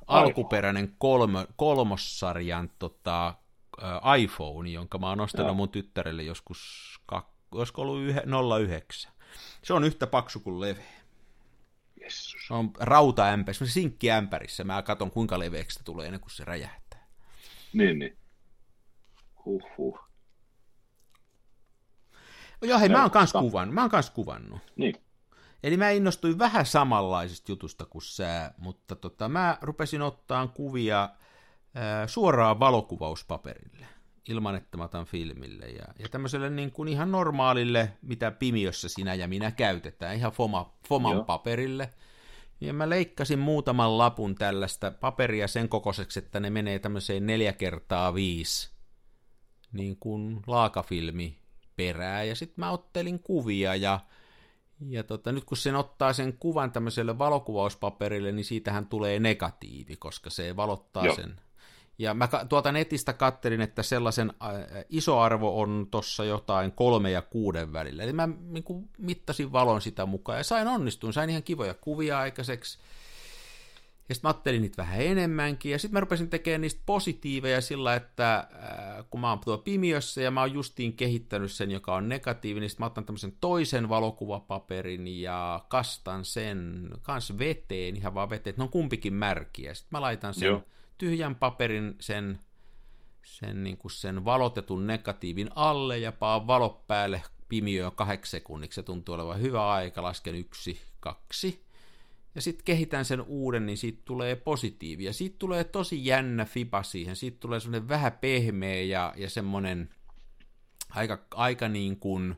[0.08, 3.28] alkuperäinen kolmo, kolmossarjan tota,
[3.82, 5.56] ä, iPhone, jonka mä oon ostanut Joo.
[5.56, 6.60] mun tyttärelle joskus,
[7.06, 8.24] kak, olisiko ollut yhe,
[8.68, 9.14] 09.
[9.64, 11.04] Se on yhtä paksu kuin leveä.
[12.01, 12.47] Jessus.
[12.47, 14.64] Se on rautaämpäri, semmoinen sinkkiämpärissä.
[14.64, 17.08] Mä katson kuinka leveäksi se tulee ennen kuin se räjähtää.
[17.74, 18.18] Niin, niin.
[19.45, 19.99] Huhhuh.
[22.62, 23.76] Joo, hei, mä oon kans kuvannut.
[23.76, 24.60] Mä oon kans kuvannut.
[24.76, 24.95] Niin.
[25.64, 31.09] Eli mä innostuin vähän samanlaisesta jutusta kuin sä, mutta tota, mä rupesin ottaa kuvia
[31.76, 33.86] ää, suoraan valokuvauspaperille,
[34.30, 35.66] ilman että mä otan filmille.
[35.66, 40.74] Ja, ja tämmöiselle niin kuin ihan normaalille, mitä pimiössä sinä ja minä käytetään, ihan Foma,
[40.88, 41.24] Foman Joo.
[41.24, 41.89] paperille.
[42.61, 48.14] Ja mä leikkasin muutaman lapun tällaista paperia sen kokoiseksi, että ne menee tämmöiseen neljä kertaa
[48.14, 48.72] viisi
[49.74, 51.38] niin kuin laakafilmi
[51.76, 52.24] perää.
[52.24, 53.99] Ja sitten mä ottelin kuvia ja
[54.90, 60.30] ja tota, nyt kun sen ottaa sen kuvan tämmöiselle valokuvauspaperille, niin siitähän tulee negatiivi, koska
[60.30, 61.16] se valottaa Joo.
[61.16, 61.36] sen.
[61.98, 67.22] Ja mä tuolta netistä kattelin, että sellaisen äh, iso arvo on tuossa jotain kolme ja
[67.22, 68.04] kuuden välillä.
[68.04, 72.20] Eli mä niin kuin, mittasin valon sitä mukaan ja sain onnistuin, sain ihan kivoja kuvia
[72.20, 72.80] aikaiseksi.
[74.10, 77.95] Ja sitten mä ajattelin niitä vähän enemmänkin, ja sitten mä rupesin tekemään niistä positiiveja sillä,
[77.95, 82.10] että äh, kun mä oon tuolla pimiössä ja mä oon justiin kehittänyt sen, joka on
[82.10, 88.30] negatiivinen, niin sit mä otan tämmöisen toisen valokuvapaperin ja kastan sen kans veteen, ihan vaan
[88.30, 89.74] veteen, että ne on kumpikin märkiä.
[89.74, 90.64] Sitten mä laitan sen Joo.
[90.97, 92.39] tyhjän paperin sen,
[93.24, 98.76] sen, niin kuin sen valotetun negatiivin alle ja paan valot päälle pimiöön kahdeksi sekunniksi.
[98.76, 101.62] Se tuntuu olevan hyvä aika, lasken yksi, kaksi
[102.36, 105.04] ja sitten kehitän sen uuden, niin siitä tulee positiivi.
[105.04, 107.16] Ja siitä tulee tosi jännä fiba siihen.
[107.16, 109.90] Siitä tulee semmoinen vähän pehmeä ja, ja semmoinen
[110.90, 112.36] aika, aika niin kuin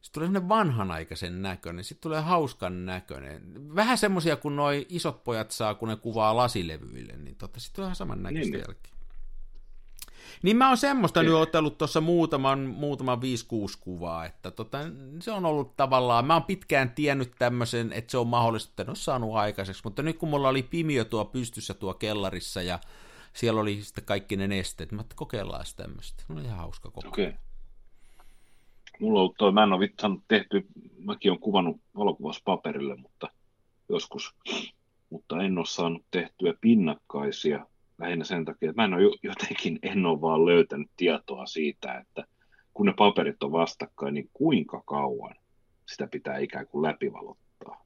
[0.00, 3.74] Sitten tulee semmoinen vanhanaikaisen näköinen, sitten tulee hauskan näköinen.
[3.74, 7.86] Vähän semmoisia kuin noi isot pojat saa, kun ne kuvaa lasilevyille, niin totta, sitten tulee
[7.86, 8.93] ihan saman näköistä niin, jälkeen.
[10.44, 13.20] Niin mä oon semmoista nyt otellut tuossa muutaman, muutaman 5-6
[13.80, 14.78] kuvaa, että tota,
[15.20, 18.88] se on ollut tavallaan, mä oon pitkään tiennyt tämmöisen, että se on mahdollista, että en
[18.88, 22.78] ole saanut aikaiseksi, mutta nyt kun mulla oli pimiö tuo pystyssä tuo kellarissa ja
[23.32, 26.24] siellä oli sitten kaikki ne nesteet, mä kokeillaan tämmöistä.
[26.28, 27.08] No ihan hauska koko.
[27.08, 27.26] Okei.
[27.26, 27.38] Okay.
[29.00, 30.66] Mulla on toi, mä en ole vitsan tehty,
[30.98, 31.80] mäkin olen kuvannut
[32.44, 33.28] paperille, mutta
[33.88, 34.34] joskus,
[35.10, 37.66] mutta en ole saanut tehtyä pinnakkaisia
[37.98, 42.24] lähinnä sen takia, että mä en ole jotenkin, en ole vaan löytänyt tietoa siitä, että
[42.74, 45.34] kun ne paperit on vastakkain, niin kuinka kauan
[45.88, 47.84] sitä pitää ikään kuin läpivalottaa.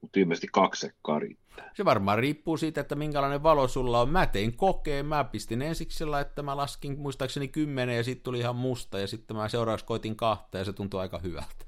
[0.00, 1.70] Mutta ilmeisesti kaksi riittää.
[1.74, 4.08] Se varmaan riippuu siitä, että minkälainen valo sulla on.
[4.08, 8.38] Mä tein kokeen, mä pistin ensiksi sillä, että mä laskin muistaakseni kymmenen ja sitten tuli
[8.38, 11.64] ihan musta ja sitten mä seuraavaksi koitin kahta ja se tuntui aika hyvältä.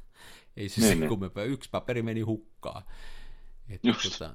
[0.57, 1.45] Ei siis niin, kummempaa.
[1.45, 2.83] Yksi paperi meni hukkaan.
[3.69, 4.19] Että Just.
[4.19, 4.35] Tota,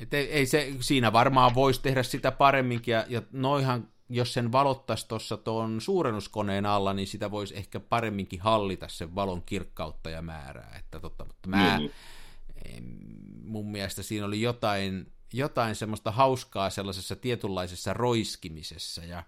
[0.00, 4.52] et ei, ei se, siinä varmaan voisi tehdä sitä paremminkin, ja, ja noihan, jos sen
[4.52, 10.22] valottaisi tuossa tuon suurennuskoneen alla, niin sitä voisi ehkä paremminkin hallita sen valon kirkkautta ja
[10.22, 10.76] määrää.
[10.78, 11.88] Että totta, mutta mä, mm.
[13.44, 19.22] mun mielestä siinä oli jotain, jotain semmoista hauskaa sellaisessa tietynlaisessa roiskimisessa, ja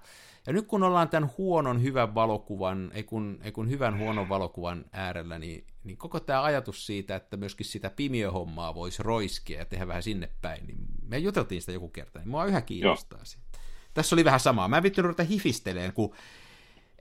[0.46, 4.84] ja nyt kun ollaan tämän huonon hyvän valokuvan, ei kun, ei kun hyvän huonon valokuvan
[4.92, 9.86] äärellä, niin, niin koko tämä ajatus siitä, että myöskin sitä pimiöhommaa voisi roiskia ja tehdä
[9.86, 13.46] vähän sinne päin, niin me juteltiin sitä joku kerta, niin mua yhä kiinnostaa siitä.
[13.94, 14.68] Tässä oli vähän samaa.
[14.68, 16.14] Mä en vittu ruveta hifisteleen, kun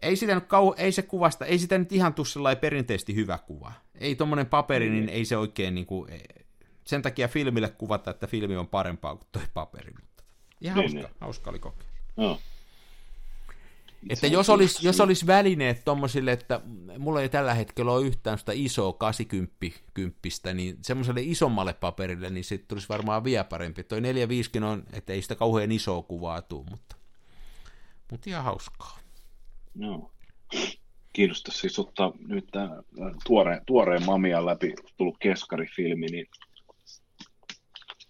[0.02, 3.72] ei, sitä nyt kau- ei se kuvasta, ei sitä nyt ihan tule perinteisesti hyvä kuva.
[3.96, 6.10] Ei tuommoinen paperi, niin ei se oikein niin kuin,
[6.84, 9.92] sen takia filmille kuvata, että filmi on parempaa kuin toi paperi.
[10.02, 10.24] Mutta
[10.62, 11.18] ihan niin, hauska, niin.
[11.22, 11.88] hauska oli kokea.
[12.18, 12.40] No.
[14.10, 16.62] Että jos olisi, jos olisi välineet tuommoisille, että
[16.98, 19.56] mulla ei tällä hetkellä ole yhtään sitä isoa 80
[19.94, 23.84] kymppistä, niin semmoiselle isommalle paperille, niin sitten tulisi varmaan vielä parempi.
[23.84, 26.96] Toi 4-5 on, että ei sitä kauhean isoa kuvaa tule, mutta,
[28.12, 29.00] mutta ihan hauskaa.
[29.76, 30.12] No.
[31.14, 32.84] Kiinnostaa siis ottaa nyt tämä
[33.28, 36.28] tuore, tuoreen Mamian läpi tullut keskarifilmi, niin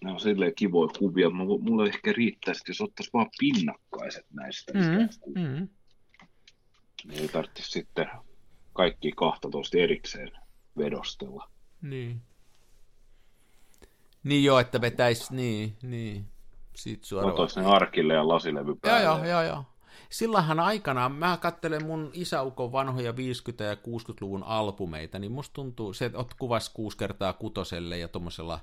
[0.03, 1.29] nämä on silleen kivoja kuvia.
[1.29, 4.73] Mulla ehkä riittäisi, jos ottaisi vaan pinnakkaiset näistä.
[4.73, 5.67] Mm, mm.
[7.07, 8.07] Niin ei tarvitsisi sitten
[8.73, 10.31] kaikki 12 erikseen
[10.77, 11.49] vedostella.
[11.81, 12.21] Niin.
[14.23, 16.25] Niin joo, että vetäisi, niin, niin.
[16.75, 17.33] Siitä suoraan.
[17.33, 19.03] Otoisi ne arkille ja lasilevy päälle.
[19.03, 19.63] Joo, joo, joo, joo.
[20.09, 23.15] Sillähän aikanaan, mä katselen mun isäukon vanhoja 50-
[23.63, 28.59] ja 60-luvun albumeita, niin musta tuntuu, se, että kuvas kuusi kertaa kutoselle ja tuommoisella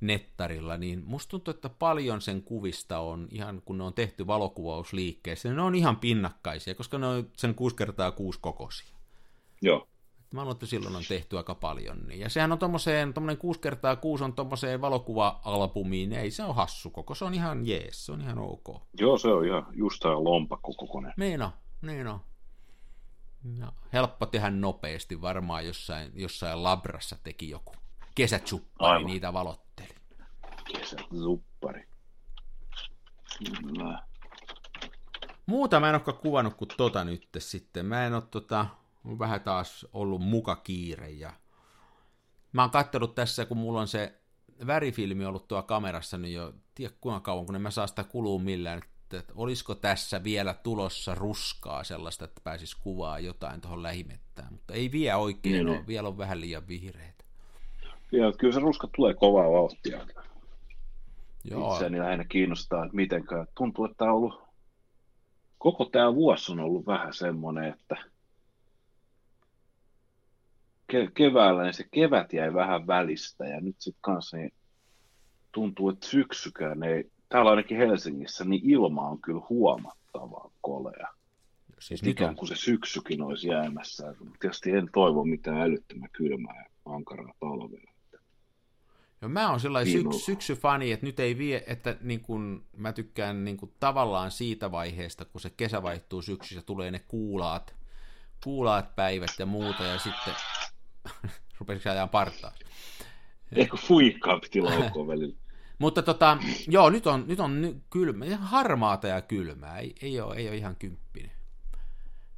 [0.00, 5.48] nettarilla, niin musta tuntuu, että paljon sen kuvista on ihan, kun ne on tehty valokuvausliikkeessä,
[5.48, 8.96] niin ne on ihan pinnakkaisia, koska ne on sen 6 kertaa 6 kokoisia.
[9.62, 9.86] Joo.
[10.34, 12.06] Mä luulen, että silloin on tehty aika paljon.
[12.06, 12.20] Niin.
[12.20, 16.90] Ja sehän on tommoseen, tommonen 6 kertaa 6 on tommoseen valokuva-albumiin, ei se on hassu
[16.90, 18.82] koko, se on ihan jees, se on ihan ok.
[19.00, 21.12] Joo, se on ihan just tämä lompakko kokoinen.
[21.16, 21.50] Niin on,
[21.82, 22.20] niin on.
[23.58, 27.74] Ja helppo tehdä nopeasti, varmaan jossain, jossain labrassa teki joku
[28.14, 29.32] kesätsuppari niitä
[30.96, 31.08] valotteli.
[31.10, 31.88] Kesätsuppari.
[33.38, 34.02] Kyllä.
[35.46, 37.86] Muuta mä en olekaan kuvannut kuin tota nyt sitten.
[37.86, 38.66] Mä en ole tota,
[39.04, 41.32] on vähän taas ollut muka kiire ja
[42.52, 44.20] mä oon katsellut tässä, kun mulla on se
[44.66, 48.38] värifilmi ollut tuo kamerassa, niin jo tiedä kuinka kauan, kun en mä saa sitä kuluu
[48.38, 54.52] millään, että, että olisiko tässä vielä tulossa ruskaa sellaista, että pääsis kuvaa jotain tuohon lähimettään,
[54.52, 55.86] mutta ei vielä oikein niin, ole, niin.
[55.86, 57.24] vielä on vähän liian vihreitä.
[58.12, 60.06] Ja kyllä se ruska tulee kovaa vauhtia.
[61.44, 61.72] Joo.
[61.72, 63.46] Itseäni lähinnä kiinnostaa, että mitenkään.
[63.56, 64.42] Tuntuu, että tämä on ollut,
[65.58, 67.96] koko tämä vuosi on ollut vähän semmoinen, että
[70.92, 74.52] ke- keväällä niin se kevät jäi vähän välistä ja nyt sitten kanssa niin
[75.52, 81.08] tuntuu, että syksykään ei, täällä ainakin Helsingissä, niin ilma on kyllä huomattavan kolea.
[81.78, 84.14] Siis mikä on, kun se syksykin olisi jäämässä.
[84.40, 87.89] Tietysti en toivo mitään älyttömän kylmää ja ankaraa talvea.
[89.22, 93.44] Joo, mä oon sellainen syks, syksyfani, että nyt ei vie, että niin kun, mä tykkään
[93.44, 97.74] niin kun, tavallaan siitä vaiheesta, kun se kesä vaihtuu syksyssä, tulee ne kuulaat,
[98.44, 100.34] kuulaat päivät ja muuta, ja sitten
[101.58, 102.52] rupesiko ajaa partaa.
[103.52, 105.36] Ehkä fuikkaa piti laukkoa välillä.
[105.78, 110.48] Mutta tota, joo, nyt on, nyt on kylmä, harmaata ja kylmää, ei, ei, ole, ei
[110.48, 111.32] ole ihan kymppinen.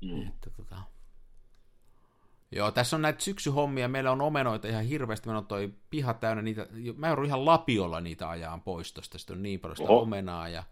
[0.01, 0.29] Mm.
[0.29, 0.77] Että, tota,
[2.53, 6.43] Joo, tässä on näitä syksyhommia, meillä on omenoita ihan hirveästi, meillä on toi piha täynnä
[6.43, 10.03] niitä, mä joudun ihan lapiolla niitä ajaan pois tosta, sitten on niin paljon sitä Oho.
[10.03, 10.63] omenaa ja...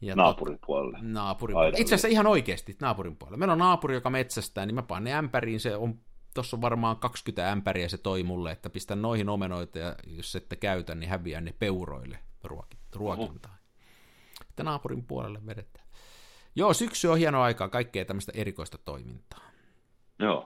[0.00, 0.98] ja naapurin puolelle.
[1.02, 1.78] Naapurin puolelle.
[1.78, 3.36] Itse asiassa ihan oikeasti naapurin puolelle.
[3.36, 5.98] Meillä on naapuri, joka metsästää, niin mä panen ämpäriin, se on
[6.34, 10.56] tuossa on varmaan 20 ämpäriä se toi mulle, että pistä noihin omenoita ja jos ette
[10.56, 12.18] käytä, niin häviää ne peuroille
[12.94, 13.56] ruokintaan.
[14.48, 15.86] Että naapurin puolelle vedetään.
[16.56, 19.40] Joo, syksy on hieno aikaa, kaikkea tämmöistä erikoista toimintaa.
[20.18, 20.44] Joo.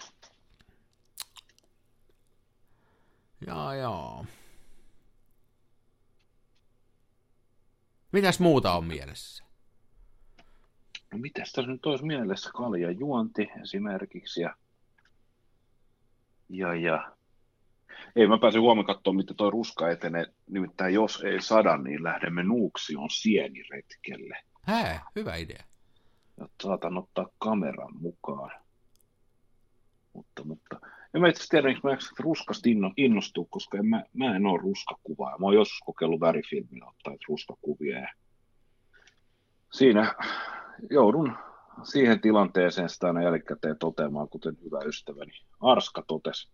[3.47, 4.27] Joo, joo.
[8.13, 9.45] Mitäs muuta on mielessä?
[11.13, 12.51] No mitäs tässä nyt olisi mielessä?
[12.51, 14.55] Kalja juonti esimerkiksi ja,
[16.49, 17.17] ja, ja
[18.17, 20.27] ei mä pääsin huomenna katsomaan, miten toi ruska etenee.
[20.47, 24.37] Nimittäin jos ei sada, niin lähdemme Nuuksion sieniretkelle.
[24.63, 25.65] Hää, hyvä idea.
[26.37, 28.51] Ja saatan ottaa kameran mukaan.
[30.13, 30.81] Mutta, mutta
[31.15, 35.39] en mä itse tiedä, miksi mä ruskasta innostua, koska en mä, mä en ole ruskakuvaa.
[35.39, 37.99] Mä oon joskus kokeillut värifilmillä ottaa ruskakuvia.
[37.99, 38.09] Ja
[39.73, 40.15] siinä
[40.91, 41.33] joudun
[41.83, 46.51] siihen tilanteeseen sitä aina jälkikäteen toteamaan, kuten hyvä ystäväni Arska totesi,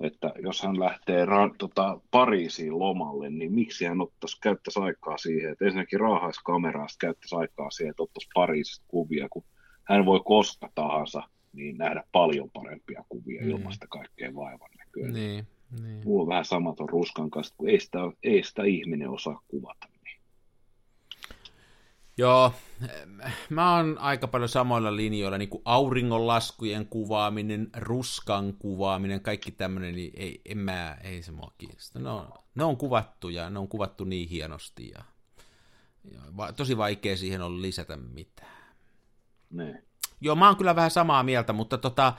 [0.00, 5.52] että jos hän lähtee ra- tota, Pariisiin lomalle, niin miksi hän ottaisi, käyttäisi aikaa siihen,
[5.52, 9.44] että ensinnäkin raahaisi kameraa, käyttäisi aikaa siihen, että ottaisi Pariisista kuvia, kun
[9.84, 11.22] hän voi koska tahansa
[11.52, 15.08] niin nähdä paljon parempia kuvia ilman sitä kaikkein vaivan näköä.
[15.08, 15.46] Niin,
[15.82, 16.00] niin.
[16.04, 19.88] Mulla on vähän samaton ruskan kanssa, kun ei sitä, ei sitä ihminen osaa kuvata.
[20.04, 20.20] Niin.
[22.16, 22.52] Joo,
[23.50, 30.12] mä oon aika paljon samoilla linjoilla, niin kuin auringonlaskujen kuvaaminen, ruskan kuvaaminen, kaikki tämmöinen, niin
[30.16, 31.98] ei, en mä, ei se mua kiinnosta.
[31.98, 35.04] Ne on, ne on kuvattu ja ne on kuvattu niin hienosti ja,
[36.10, 38.62] ja va, tosi vaikea siihen on lisätä mitään.
[39.50, 39.82] Ne.
[40.22, 42.12] Joo, mä oon kyllä vähän samaa mieltä, mutta tota,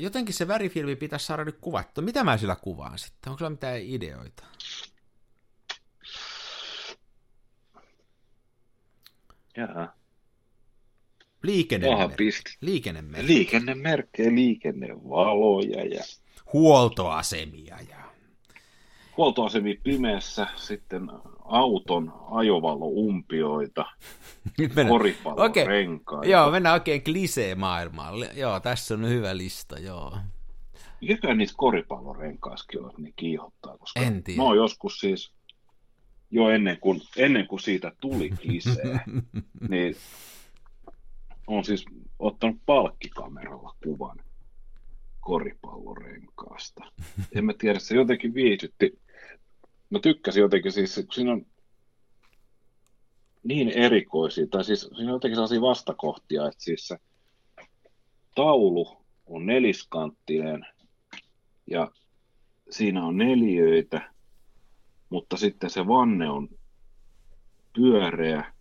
[0.00, 2.02] jotenkin se värifilmi pitäisi saada nyt kuvattu.
[2.02, 3.30] Mitä mä sillä kuvaan sitten?
[3.30, 4.44] Onko sulla mitään ideoita?
[9.56, 9.94] Jaa.
[11.42, 12.30] Liikennemerkkejä.
[12.60, 13.36] Liikennemerkkejä.
[13.36, 16.02] Liikennemerkkejä, liikennevaloja ja...
[16.52, 18.07] Huoltoasemia ja...
[19.18, 21.10] Huoltoasemia pimeässä, sitten
[21.44, 23.84] auton ajovalo-umpioita,
[24.88, 26.16] koripallorenkaita.
[26.16, 26.30] Okay.
[26.30, 28.14] Joo, mennään oikein klisee-maailmaan.
[28.34, 30.18] Joo, tässä on hyvä lista, joo.
[31.00, 34.36] Mikä niissä koripallorenkaissakin on, niin kiihottaa, koska en tiedä.
[34.36, 35.32] mä oon joskus siis
[36.30, 39.00] jo ennen kuin, ennen kuin siitä tuli klisee,
[39.70, 39.96] niin
[41.46, 41.84] on siis
[42.18, 44.16] ottanut palkkikameralla kuvan
[45.20, 46.84] koripallorenkaasta.
[47.34, 48.98] En mä tiedä, se jotenkin viihdytti
[49.90, 51.46] mä tykkäsin jotenkin siis, kun siinä on
[53.42, 56.96] niin erikoisia, tai siis siinä on jotenkin sellaisia vastakohtia, että siis se
[58.34, 60.66] taulu on neliskanttinen
[61.70, 61.90] ja
[62.70, 64.12] siinä on neljöitä,
[65.10, 66.48] mutta sitten se vanne on
[67.72, 68.52] pyöreä.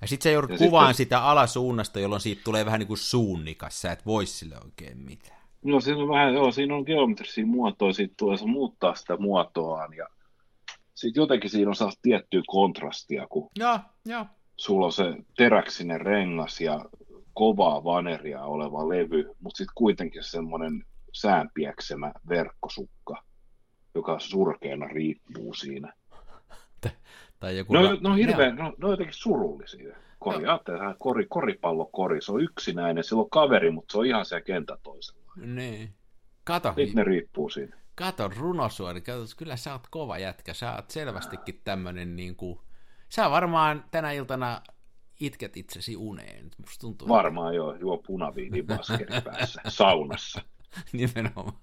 [0.00, 1.18] Ja sitten sä joudut ja kuvaan sitten...
[1.18, 5.40] sitä alasuunnasta, jolloin siitä tulee vähän niin kuin suunnikas, sä et voi sille oikein mitään.
[5.64, 9.94] No siinä on vähän, joo, siinä on geometrisia muotoja, siitä tulee se muuttaa sitä muotoaan
[9.94, 10.08] ja
[10.96, 14.26] sitten jotenkin siinä on sellaista tiettyä kontrastia, kun ja, ja.
[14.56, 15.04] sulla on se
[15.36, 16.84] teräksinen rengas ja
[17.34, 20.82] kovaa vaneria oleva levy, mutta sitten kuitenkin semmoinen
[21.12, 23.22] säänpieksemä verkkosukka,
[23.94, 25.92] joka surkeana riippuu siinä.
[27.40, 29.96] tai joku no, ra- no hirveän, no, no jotenkin surullisia.
[30.18, 30.94] Kori, no.
[30.98, 35.32] kori, koripallokori, se on yksinäinen, sillä on kaveri, mutta se on ihan siellä kentän toisella.
[35.36, 35.94] Niin.
[36.44, 36.68] Kato.
[36.68, 41.60] Sitten ne riippuu siinä katon runosuori, kato, kyllä sä oot kova jätkä, sä oot selvästikin
[41.64, 42.58] tämmönen niin kuin,
[43.08, 44.62] sä varmaan tänä iltana
[45.20, 46.50] itket itsesi uneen.
[46.58, 47.56] Musta tuntuu, varmaan että...
[47.56, 48.62] joo, juo punaviini
[49.24, 50.42] päässä, saunassa.
[50.92, 51.58] Nimenomaan.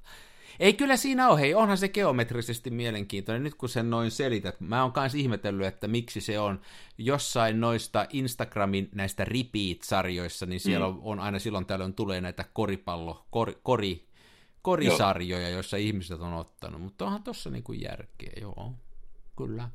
[0.60, 4.62] Ei kyllä siinä ole, hei, onhan se geometrisesti mielenkiintoinen, nyt kun sen noin selität.
[4.62, 6.62] Mä oon kanssa ihmetellyt, että miksi se on
[6.98, 10.94] jossain noista Instagramin näistä repeat-sarjoissa, niin siellä mm.
[10.94, 14.08] on, on aina silloin tällöin tulee näitä koripallo, kor, kori,
[14.64, 15.54] korisarjoja, joo.
[15.54, 18.74] joissa ihmiset on ottanut, mutta onhan tossa niinku järkeä, joo,
[19.38, 19.70] kyllä.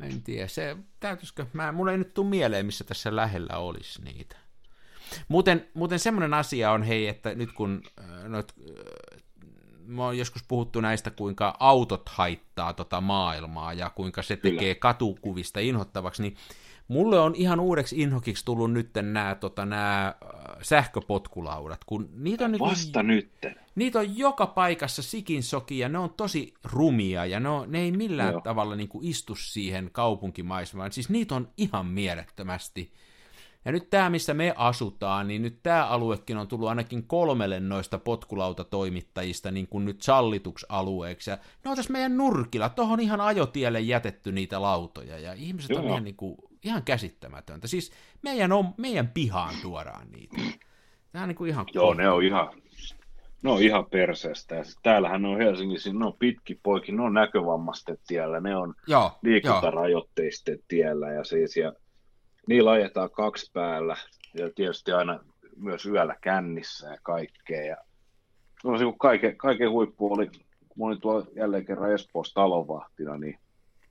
[0.00, 4.36] En tiedä, se täytyisikö, mä, mulla ei nyt tule mieleen, missä tässä lähellä olisi niitä.
[5.28, 9.20] Muuten, muuten semmoinen asia on, hei, että nyt kun äh, noit, äh,
[9.86, 14.80] mä oon joskus puhuttu näistä, kuinka autot haittaa tota maailmaa ja kuinka se tekee Kyllä.
[14.80, 16.36] katukuvista inhottavaksi, niin
[16.90, 20.14] Mulle on ihan uudeksi inhokiksi tullut nyt nämä tota, nää,
[20.62, 22.58] sähköpotkulaudat, kun niitä on...
[22.58, 23.56] Vasta niin, nyt.
[23.74, 27.80] Niitä on joka paikassa sikin soki ja ne on tosi rumia ja ne, on, ne
[27.80, 28.40] ei millään Joo.
[28.40, 30.92] tavalla niin kuin, istu siihen kaupunkimaisemaan.
[30.92, 32.92] Siis niitä on ihan mielettömästi.
[33.64, 37.98] Ja nyt tämä, missä me asutaan, niin nyt tämä aluekin on tullut ainakin kolmelle noista
[37.98, 41.30] potkulautatoimittajista niin kuin nyt sallituksi alueeksi.
[41.30, 45.80] Ja ne on tässä meidän nurkilla, tuohon ihan ajotielle jätetty niitä lautoja, ja ihmiset Joo.
[45.80, 47.68] on ihan, niin kuin, ihan käsittämätöntä.
[47.68, 47.92] Siis
[48.22, 50.36] meidän, on, meidän pihaan tuodaan niitä.
[51.12, 52.50] Tämä on niin kuin ihan Joo, ne on ihan,
[53.42, 54.54] No ihan perseestä.
[54.54, 59.18] Ja täällähän on Helsingissä, ne on pitki poikin, ne on näkövammaisten tiellä, ne on Joo,
[59.22, 60.64] liikuntarajoitteisten joo.
[60.68, 61.72] tiellä ja siis ja
[62.46, 63.96] niillä ajetaan kaksi päällä
[64.34, 65.20] ja tietysti aina
[65.56, 67.62] myös yöllä kännissä ja kaikkea.
[67.62, 67.76] Ja
[68.64, 70.30] no, se, kun kaiken, kaiken huippu oli,
[70.68, 73.38] kun olin tuolla jälleen kerran Espoossa talonvahtina, niin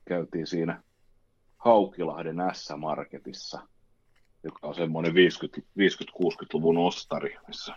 [0.08, 0.82] käytiin siinä
[1.64, 3.60] Haukilahden S-Marketissa,
[4.44, 7.74] joka on semmoinen 50-60-luvun ostari, missä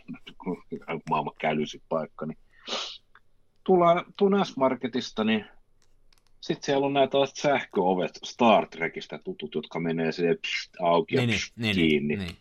[1.09, 2.37] maailman kälysi paikka, niin
[3.63, 5.45] tullaan, tuun S-Marketista, niin
[6.41, 10.11] sitten siellä on näitä sähköovet Star Trekistä tutut, jotka menee
[10.41, 12.15] pst, auki ja niin, pst, niin, kiinni.
[12.15, 12.37] Niin, niin.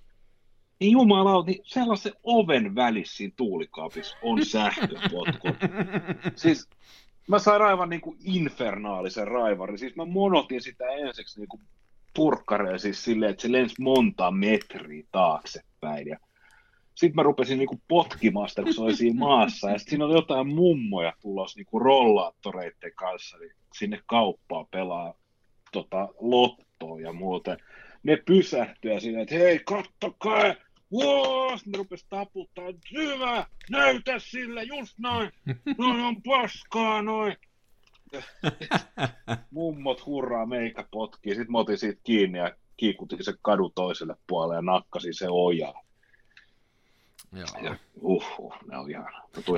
[0.80, 5.48] Niin jumala, niin sellaisen oven välissä siinä tuulikaapissa on sähköpotku.
[6.36, 6.68] siis
[7.28, 9.78] mä sain aivan niin kuin infernaalisen raivarin.
[9.78, 11.60] Siis mä monotin sitä ensiksi niin
[12.14, 16.08] purkkareen siis silleen, että se lensi monta metriä taaksepäin.
[16.08, 16.18] Ja
[16.94, 19.70] sitten mä rupesin niinku potkimaan sitä, kun se oli siinä maassa.
[19.70, 25.14] Ja sitten siinä oli jotain mummoja tulossa niinku rollaattoreiden kanssa niin sinne kauppaan pelaa
[25.72, 27.56] tota, lottoa ja muuten.
[28.02, 30.54] Ne pysähtyä siinä, että hei, kattokaa,
[30.92, 35.30] Wow, ne rupes taputtaa, hyvä, näytä sille, just noin,
[35.78, 37.36] noin on paskaa noin.
[39.50, 44.54] Mummot hurraa, meikä potkii, sitten mä otin siitä kiinni ja kiikutin se kadun toiselle puolelle
[44.54, 45.82] ja nakkasin se ojaa.
[47.32, 47.46] Joo.
[47.62, 49.06] Ja, uh, uh, ne on ihan...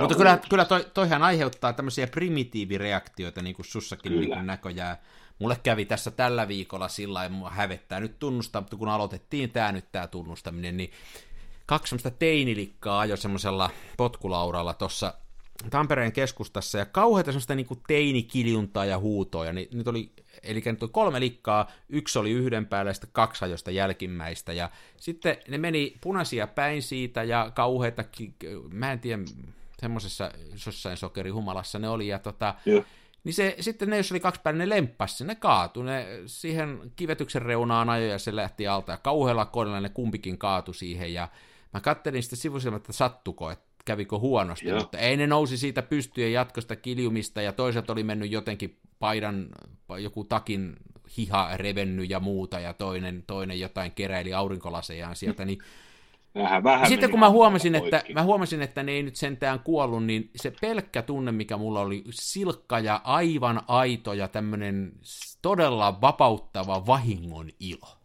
[0.00, 4.96] Mutta kyllä, kyllä toi, toihan aiheuttaa tämmöisiä primitiivireaktioita, niin kuin sussakin niin kuin näköjään.
[5.38, 9.92] Mulle kävi tässä tällä viikolla sillä lailla, hävettää nyt tunnustaa, mutta kun aloitettiin tämä nyt
[9.92, 10.90] tämä tunnustaminen, niin
[11.66, 15.14] kaksi semmoista teinilikkaa ajoi semmoisella potkulauralla tuossa
[15.70, 20.12] Tampereen keskustassa, ja kauheita semmoista niin teinikiljuntaa ja huutoja, niin nyt oli,
[20.42, 24.70] eli nyt oli kolme likkaa, yksi oli yhden päällä, ja sitten kaksi ajoista jälkimmäistä, ja
[24.96, 28.04] sitten ne meni punaisia päin siitä, ja kauheita,
[28.70, 29.22] mä en tiedä,
[29.78, 30.30] semmoisessa
[30.66, 32.84] jossain sokerihumalassa ne oli, ja tota, yeah.
[33.24, 37.42] Niin se, sitten ne, jos oli kaksi päällä, ne lemppasi, ne kaatu, ne siihen kivetyksen
[37.42, 38.92] reunaan ajoi ja se lähti alta.
[38.92, 41.14] Ja kauhealla koneella ne kumpikin kaatu siihen.
[41.14, 41.28] Ja
[41.72, 44.80] mä kattelin sitä sivusilmä, että sattuko, että kävikö huonosti, Joo.
[44.80, 47.42] mutta ei ne nousi siitä pystyjen jatkosta kiljumista.
[47.42, 49.48] Ja toiset oli mennyt jotenkin paidan,
[49.98, 50.76] joku takin
[51.16, 52.60] hiha revennyt ja muuta.
[52.60, 55.58] Ja toinen, toinen jotain keräili aurinkolasejaan sieltä, niin
[56.34, 60.04] Vähän, vähän Sitten kun mä huomasin, että, mä huomasin, että ne ei nyt sentään kuollut,
[60.04, 64.92] niin se pelkkä tunne, mikä mulla oli, silkka ja aivan aito ja tämmöinen
[65.42, 67.98] todella vapauttava vahingon ilo.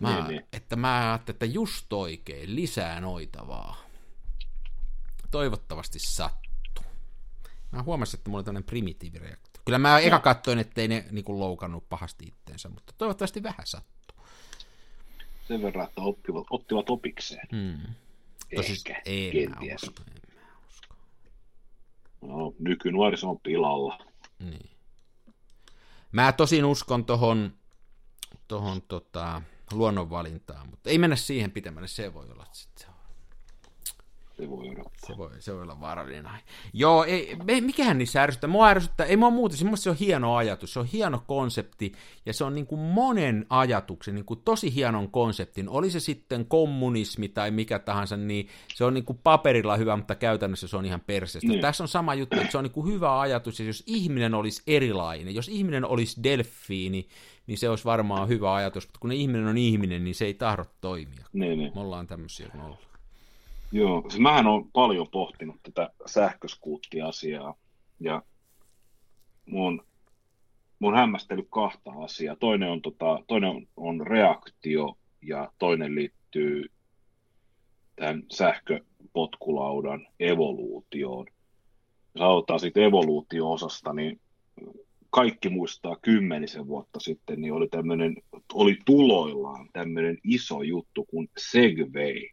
[0.00, 0.46] Mä, niin, niin.
[0.52, 3.76] Että mä ajattelin, että just oikein, lisää noitavaa.
[5.30, 6.84] Toivottavasti sattuu.
[7.72, 9.62] Mä huomasin, että mulla oli tämmöinen primitiivireaktio.
[9.64, 9.98] Kyllä mä no.
[9.98, 13.97] eka katsoin, ettei ne niin loukannut pahasti itteensä, mutta toivottavasti vähän sattuu
[15.48, 17.48] sen verran, että oppivat, ottivat opikseen.
[17.52, 17.94] Hmm.
[18.50, 19.82] Ehkä, siis en kenties.
[19.82, 20.18] Usko, en
[20.68, 20.94] usko.
[22.20, 23.98] No, nykynuoriso on pilalla.
[24.38, 24.70] Niin.
[26.12, 27.52] Mä tosin uskon tohon,
[28.48, 29.42] tohon tota,
[29.72, 32.87] luonnonvalintaan, mutta ei mennä siihen pitemmälle, se voi olla, että
[34.38, 35.06] se voi odottaa.
[35.06, 36.42] Se voi, se voi olla vaarallinen aihe.
[36.72, 38.50] Joo, ei, me, mikähän niissä ärsyttää.
[38.50, 41.92] Mua ärsyttää, ei mua muuta, se on hieno ajatus, se on hieno konsepti,
[42.26, 46.46] ja se on niin kuin monen ajatuksen, niin kuin tosi hienon konseptin, oli se sitten
[46.46, 50.84] kommunismi tai mikä tahansa, niin se on niin kuin paperilla hyvä, mutta käytännössä se on
[50.84, 51.48] ihan persestä.
[51.48, 51.60] Niin.
[51.60, 54.62] Tässä on sama juttu, että se on niin kuin hyvä ajatus, ja jos ihminen olisi
[54.66, 57.08] erilainen, jos ihminen olisi delfiini,
[57.46, 60.64] niin se olisi varmaan hyvä ajatus, mutta kun ihminen on ihminen, niin se ei tahdo
[60.80, 61.26] toimia.
[61.32, 61.72] Niin, niin.
[61.74, 62.87] Me ollaan tämmöisiä kun ollaan.
[63.72, 67.54] Joo, siis mähän on paljon pohtinut tätä sähköskuuttiasiaa
[68.00, 68.22] ja
[69.46, 69.86] mun,
[70.78, 72.36] mun hämmästely kahta asiaa.
[72.36, 76.64] Toinen on, tota, toinen on, on reaktio ja toinen liittyy
[77.96, 81.26] tämän sähköpotkulaudan evoluutioon.
[82.14, 84.20] Jos aloitetaan siitä evoluutio-osasta, niin
[85.10, 88.16] kaikki muistaa kymmenisen vuotta sitten, niin oli, tämmönen,
[88.52, 92.28] oli tuloillaan tämmöinen iso juttu kuin Segway.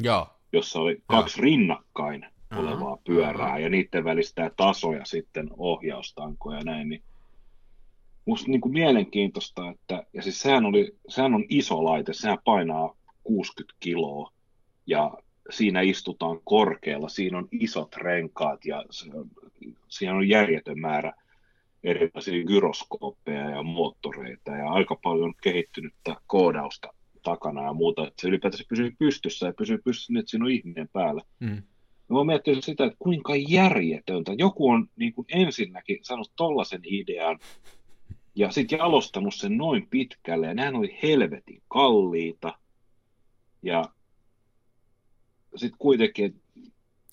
[0.00, 2.26] Joo jossa oli kaksi rinnakkain
[2.56, 3.02] olevaa Aha.
[3.04, 3.58] pyörää Aha.
[3.58, 7.02] ja niiden välistä tasoja sitten ohjaustankoja ja näin, niin
[8.24, 12.96] musta niin kuin mielenkiintoista, että, ja siis sehän, oli, sehän on iso laite, sehän painaa
[13.24, 14.32] 60 kiloa,
[14.86, 15.10] ja
[15.50, 19.30] siinä istutaan korkealla, siinä on isot renkaat, ja se on,
[19.88, 21.12] siinä on järjetön määrä
[21.84, 26.94] erilaisia gyroskooppeja ja moottoreita, ja aika paljon kehittynyttä koodausta
[27.30, 30.50] takana ja muuta, että se ylipäätänsä pysyy pystyssä ja pysyy pystyssä niin, että siinä on
[30.50, 31.22] ihminen päällä.
[31.40, 31.62] Mm.
[32.10, 34.32] Mä miettinyt sitä, että kuinka järjetöntä.
[34.38, 37.38] Joku on niin kuin ensinnäkin sanonut tollaisen idean
[38.34, 42.58] ja sitten jalostanut sen noin pitkälle ja nämä oli helvetin kalliita.
[43.62, 43.84] Ja
[45.56, 46.40] sitten kuitenkin,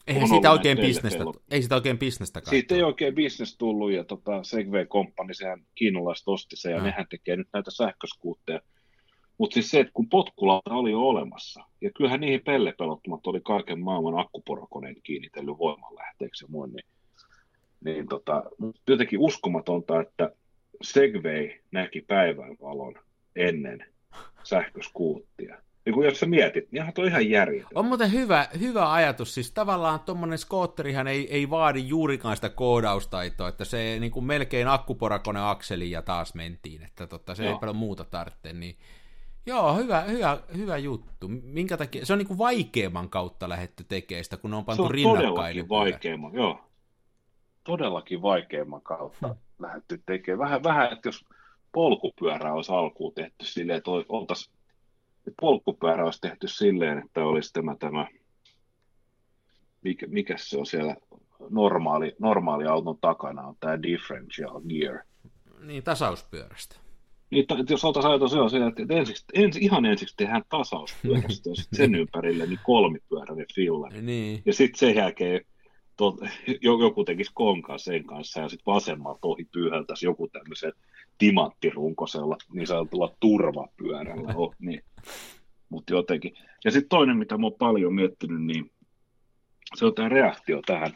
[0.08, 4.04] Eihän siitä oikein bisnestä, ei sitä oikein bisnestä kai Siitä ei oikein bisnes tullut ja
[4.04, 6.84] tota, Segway Company, sehän kiinalaiset osti sen ja Mm.
[6.84, 8.62] nehän tekee nyt näitä sähköskuutteja.
[9.38, 13.80] Mutta siis se, että kun potkulauta oli jo olemassa, ja kyllähän niihin pellepelottomat oli kaiken
[13.80, 16.86] maailman akkuporokoneet kiinnitellyt voimanlähteeksi ja muun, niin,
[17.84, 18.44] niin tota,
[18.88, 20.32] jotenkin uskomatonta, että
[20.82, 22.96] Segway näki päivänvalon
[23.36, 23.86] ennen
[24.44, 25.58] sähköskuuttia.
[25.86, 27.70] Niin kun jos sä mietit, niin toi ihan järjetön.
[27.76, 33.48] On muuten hyvä, hyvä ajatus, siis tavallaan tuommoinen skootterihan ei, ei vaadi juurikaan sitä koodaustaitoa,
[33.48, 37.60] että se niin kuin melkein akkuporakone akseli ja taas mentiin, että totta, se ei Joo.
[37.60, 38.76] paljon muuta tarvitse, niin
[39.46, 41.28] joo, hyvä, hyvä, hyvä juttu.
[41.44, 44.66] Minkä takia, se on niin kuin vaikeamman kautta lähetty tekemään sitä, kun ne on Se
[44.66, 45.26] pantu on rinnakkain.
[45.26, 46.60] ne todellakin vaikeamman, joo.
[47.64, 49.36] Todellakin vaikeamman kautta Hmm.
[49.60, 50.40] lähdetty tekemään.
[50.40, 51.26] Vähän, vähän, että jos
[51.72, 54.56] polkupyörä olisi alkuun tehty silleen, että oltaisiin
[55.28, 58.08] että polkupyörä olisi tehty silleen, että olisi tämä, tämä
[59.82, 60.96] mikä, mikä se on siellä
[61.50, 65.00] normaali, normaali auton takana on tämä differential gear.
[65.62, 66.76] Niin, tasauspyörästä.
[67.36, 70.44] Niin, ta- jos oltaisiin ajateltu se on se, että ensiksi, ensi, ihan ensiksi tehdään
[71.24, 74.02] ja sitten sen ympärille niin kolmipyöräinen filler.
[74.02, 74.42] Niin.
[74.46, 75.42] Ja sitten sen jälkeen
[75.98, 76.18] to,
[76.62, 80.74] jo- joku tekisi konkan sen kanssa ja sitten vasemmalta ohi pyyhältäisi joku tämmöisen
[81.18, 84.34] timanttirunkosella niin sanotulla turvapyörällä.
[84.36, 84.84] Oh, niin.
[85.70, 86.34] Mutta jotenkin.
[86.66, 88.72] Ja sitten toinen, mitä mä oon paljon miettinyt, niin
[89.76, 90.92] se on tämä reaktio tähän.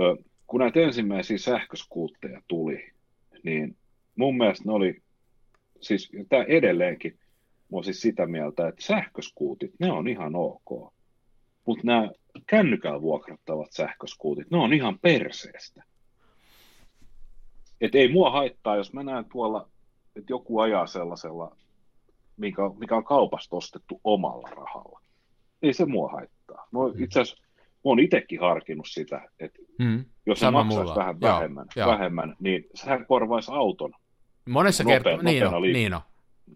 [0.00, 0.16] Ö,
[0.46, 2.90] kun näitä ensimmäisiä sähköskuutteja tuli,
[3.42, 3.76] niin
[4.16, 5.02] mun mielestä ne oli,
[5.82, 10.92] siis tämä edelleenkin, mä oon siis sitä mieltä, että sähköskuutit, ne on ihan ok.
[11.66, 12.10] Mutta nämä
[12.46, 15.84] kännykällä vuokrattavat sähköskuutit, ne on ihan perseestä.
[17.80, 19.68] Et ei mua haittaa, jos mä näen tuolla,
[20.16, 21.56] että joku ajaa sellaisella,
[22.36, 25.00] mikä, mikä on kaupasta ostettu omalla rahalla.
[25.62, 26.68] Ei se mua haittaa.
[26.72, 27.42] Mä oon itse asiassa
[27.84, 30.04] mä oon itsekin harkinnut sitä, että Mm.
[30.26, 31.88] jos se Sama vähän vähemmän, joo.
[31.88, 33.92] vähemmän, niin sehän korvaisi auton
[34.48, 36.00] Monessa Nopea- kertaa, niin on, liik- niin on.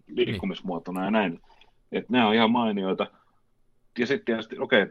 [0.07, 1.41] liikkumismuotona ja näin.
[1.91, 3.07] Että nämä on ihan mainioita.
[3.99, 4.85] Ja sitten tietysti, okei,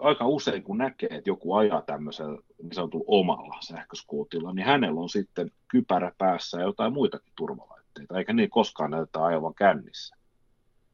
[0.00, 5.08] aika usein kun näkee, että joku ajaa tämmöisellä niin sanotulla omalla sähköskuutilla, niin hänellä on
[5.08, 10.16] sitten kypärä päässä ja jotain muitakin turvalaitteita, eikä niin koskaan näytä ajavan kännissä.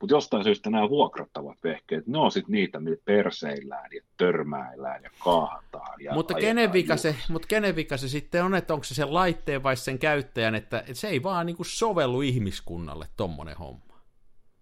[0.03, 5.11] Mutta jostain syystä nämä vuokrattavat vehkeet, ne on sitten niitä, millä perseillään ja törmäillään ja
[5.25, 6.03] kaahataan.
[6.03, 9.15] Ja Mutta kenen, vika se, mutta kenen vika se sitten on, että onko se sen
[9.15, 14.01] laitteen vai sen käyttäjän, että, että se ei vaan niin kuin sovellu ihmiskunnalle tommonen homma.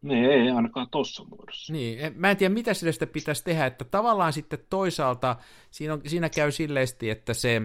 [0.03, 1.73] Niin, ei ainakaan tuossa muodossa.
[1.73, 5.37] Niin, mä en tiedä mitä sille sitten pitäisi tehdä, että tavallaan sitten toisaalta
[5.71, 7.63] siinä, on, siinä käy silleesti, että se,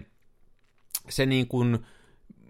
[1.10, 1.86] se niin kuin,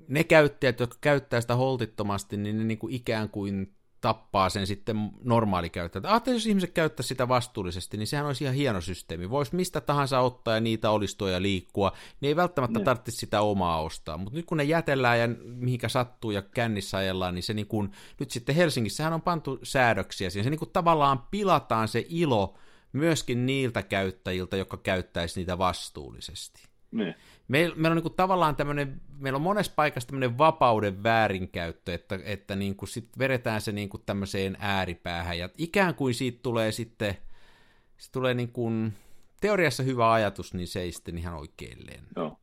[0.07, 3.74] ne käyttäjät, jotka käyttää sitä holtittomasti, niin ne niin kuin ikään kuin
[4.05, 6.09] tappaa sen sitten normaali käyttäjä.
[6.11, 9.29] Ajattelin, jos ihmiset käyttää sitä vastuullisesti, niin sehän olisi ihan hieno systeemi.
[9.29, 11.91] Voisi mistä tahansa ottaa ja niitä olistua ja liikkua,
[12.21, 12.85] niin ei välttämättä Ne.
[12.85, 14.17] tarvitse sitä omaa ostaa.
[14.17, 17.91] Mutta nyt kun ne jätellään ja mihinkä sattuu ja kännissä ajellaan, niin se niin kuin,
[18.19, 20.43] nyt sitten Helsingissähän on pantu säädöksiä siihen.
[20.43, 22.57] Se niin kuin tavallaan pilataan se ilo
[22.93, 26.63] myöskin niiltä käyttäjiltä, jotka käyttäisi niitä vastuullisesti.
[26.91, 27.15] Niin.
[27.47, 32.55] Meillä, meillä on niin tavallaan tämmöinen, meillä on monessa paikassa tämmöinen vapauden väärinkäyttö, että, että
[32.55, 37.17] niin kuin sit vedetään se niin kuin tämmöiseen ääripäähän, ja ikään kuin siitä tulee sitten,
[37.97, 38.93] se tulee niin kuin,
[39.41, 42.09] teoriassa hyvä ajatus, niin se ei sitten ihan oikein lennä.
[42.15, 42.37] Joo.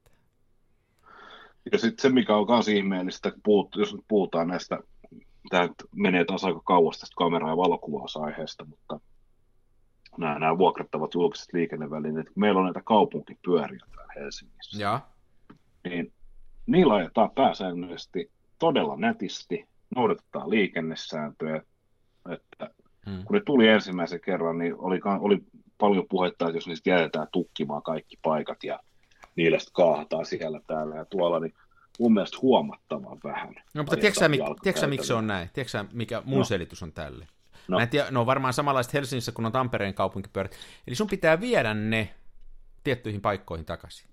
[1.72, 4.78] Ja sitten se, mikä on myös ihmeellistä, puhut, jos nyt puhutaan näistä,
[5.50, 9.00] tämä menee taas aika kauas tästä kamera- ja valokuvausaiheesta, mutta
[10.18, 15.00] nämä, nämä vuokrattavat julkiset liikennevälineet, kun meillä on näitä kaupunkipyöriä täällä Helsingissä, Ja,
[15.84, 16.12] niin
[16.66, 21.62] niillä ajetaan pääsäännöllisesti todella nätisti, noudatetaan liikennesääntöjä,
[22.30, 22.70] että
[23.06, 23.24] mm.
[23.24, 25.38] kun ne tuli ensimmäisen kerran, niin oli, oli
[25.78, 28.80] paljon puhetta, että jos niistä jätetään tukkimaan kaikki paikat ja
[29.36, 31.54] niillä sitten kaahataan siellä täällä ja tuolla, niin
[31.98, 33.54] mun mielestä huomattavan vähän.
[33.74, 35.50] No, mutta tiedätkö mik, tiedätkö miksi se on näin?
[35.52, 36.44] Tiedätkö mikä mun No.
[36.44, 37.26] selitys on tälle?
[37.68, 37.76] No.
[37.76, 40.56] Mä en tiedä, ne on varmaan samanlaiset Helsingissä kuin on Tampereen kaupunkipyörät.
[40.86, 42.14] Eli sun pitää viedä ne
[42.84, 44.12] tiettyihin paikkoihin takaisin.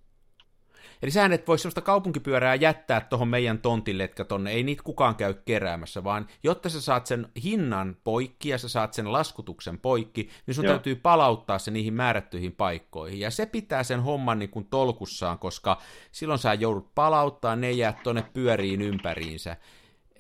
[1.02, 5.16] Eli sähän et voi sellaista kaupunkipyörää jättää tuohon meidän tontille, etkä tonne, ei niitä kukaan
[5.16, 10.30] käy keräämässä, vaan jotta sä saat sen hinnan poikki ja sä saat sen laskutuksen poikki,
[10.48, 10.74] niin sun Joo.
[10.74, 13.20] täytyy palauttaa se niihin määrättyihin paikkoihin.
[13.20, 15.82] Ja se pitää sen homman niin kuin tolkussaan, koska
[16.12, 19.58] silloin sä joudut palauttaa, ne jää tonne pyöriin ympäriinsä.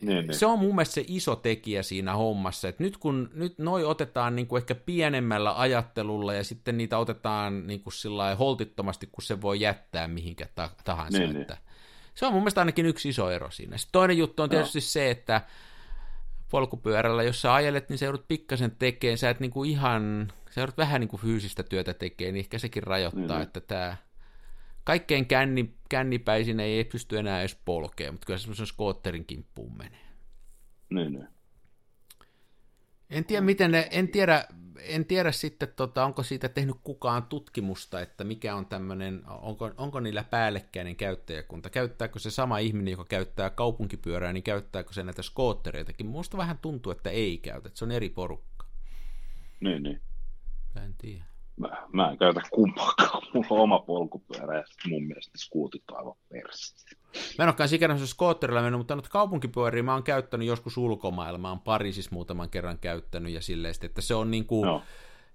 [0.01, 0.33] Niin, niin.
[0.33, 4.35] Se on mun mielestä se iso tekijä siinä hommassa, että nyt kun nyt noi otetaan
[4.35, 9.41] niin kuin ehkä pienemmällä ajattelulla ja sitten niitä otetaan niin kuin sillä holtittomasti, kun se
[9.41, 11.19] voi jättää mihinkä ta- tahansa.
[11.19, 11.57] Niin, että
[12.15, 13.77] Se on mun mielestä ainakin yksi iso ero siinä.
[13.77, 15.41] Sitten toinen juttu on tietysti se, että
[16.51, 20.61] polkupyörällä, jos sä ajelet, niin sä joudut pikkasen tekemään, sä et niin kuin ihan, se
[20.61, 23.41] joudut vähän niin kuin fyysistä työtä tekee, niin ehkä sekin rajoittaa, Niin, niin.
[23.41, 23.97] että tämä
[24.83, 30.09] kaikkein känni, kännipäisin ei pysty enää edes polkea, mutta kyllä se semmoisen skootterin kimppuun menee.
[30.89, 31.27] Niin, niin.
[33.09, 34.45] En tiedä, miten ne, en tiedä,
[34.81, 39.99] en tiedä sitten, tota, onko siitä tehnyt kukaan tutkimusta, että mikä on tämmöinen, onko, onko
[39.99, 46.07] niillä päällekkäinen käyttäjäkunta, käyttääkö se sama ihminen, joka käyttää kaupunkipyörää, niin käyttääkö se näitä skoottereitakin?
[46.07, 48.65] Minusta vähän tuntuu, että ei käytä, että se on eri porukka.
[49.59, 50.01] niin, niin.
[50.85, 51.28] En tiedä.
[51.59, 53.23] Mä, mä en käytä kumpaakaan.
[53.33, 56.95] Mulla on oma polkupyörä ja mun mielestä skuutit on aivan persi.
[57.37, 61.37] Mä en olekaan sikään skootterilla mennyt, mutta noita kaupunkipyöriä mä oon käyttänyt joskus ulkomailla.
[61.37, 64.81] Mä oon Pariisissa muutaman kerran käyttänyt ja silleen, että se on niinku, Joo.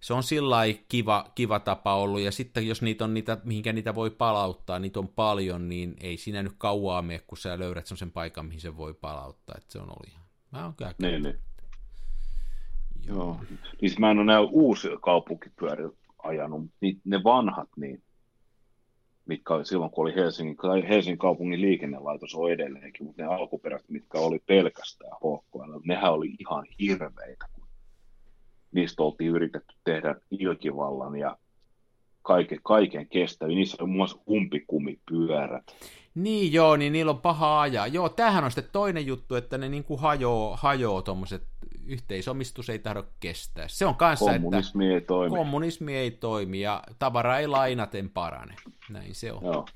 [0.00, 0.56] se on sillä
[0.88, 4.98] kiva, kiva tapa ollut, ja sitten jos niitä on niitä, mihinkä niitä voi palauttaa, niitä
[4.98, 8.76] on paljon, niin ei siinä nyt kauaa mene, kun sä löydät sen paikan, mihin se
[8.76, 11.38] voi palauttaa, että se on ollut ihan, mä oon kyllä Niin, niin.
[13.06, 13.40] Joo.
[13.80, 15.88] Niin mä en ole näillä uusia kaupunkipyöriä
[16.24, 18.02] ajanut, ni- ne vanhat, niin,
[19.26, 20.56] mitkä oli silloin, kun oli Helsingin,
[20.88, 26.66] Helsingin kaupungin liikennelaitos on edelleenkin, mutta ne alkuperäiset, mitkä oli pelkästään HKL, nehän oli ihan
[26.80, 27.68] hirveitä, kun
[28.72, 31.36] niistä oltiin yritetty tehdä ilkivallan ja
[32.22, 33.56] kaiken, kaiken kestäviä.
[33.56, 35.76] Niissä on muun muassa umpikumipyörät.
[36.14, 37.86] Niin joo, niin niillä on paha ajaa.
[37.86, 41.42] Joo, tämähän on sitten toinen juttu, että ne niinku hajoo, hajoo tuommoiset
[41.86, 43.68] yhteisomistus ei tahdo kestää.
[43.68, 45.36] Se on kanssa, Kommunismi ei että toimi.
[45.36, 48.54] kommunismi ei toimi ja tavara ei lainaten parane.
[48.90, 49.44] Näin se on.
[49.44, 49.66] Joo.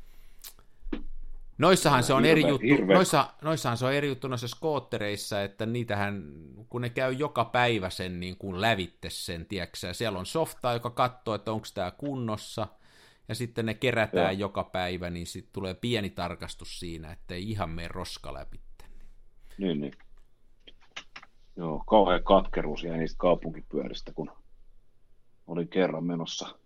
[1.58, 5.66] Noissahan se on eri juttu, hirveä- noissa, noissahan se on eri juttu noissa skoottereissa, että
[5.66, 6.22] niitähän,
[6.68, 10.90] kun ne käy joka päivä sen niin kuin lävitte sen, tiedätkö siellä on softaa, joka
[10.90, 12.66] katsoo, että onko tämä kunnossa,
[13.28, 14.48] ja sitten ne kerätään Joo.
[14.48, 18.60] joka päivä, niin sitten tulee pieni tarkastus siinä, että ei ihan mene roska läpi.
[19.58, 19.92] Niin, niin.
[21.58, 24.30] Joo, kauhean katkeruus jäi niistä kaupunkipyöristä, kun
[25.46, 26.58] olin kerran menossa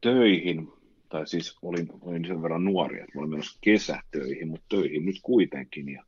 [0.00, 0.72] töihin,
[1.08, 5.88] tai siis olin, olin sen verran nuori, että olin menossa kesätöihin, mutta töihin nyt kuitenkin,
[5.88, 6.04] ja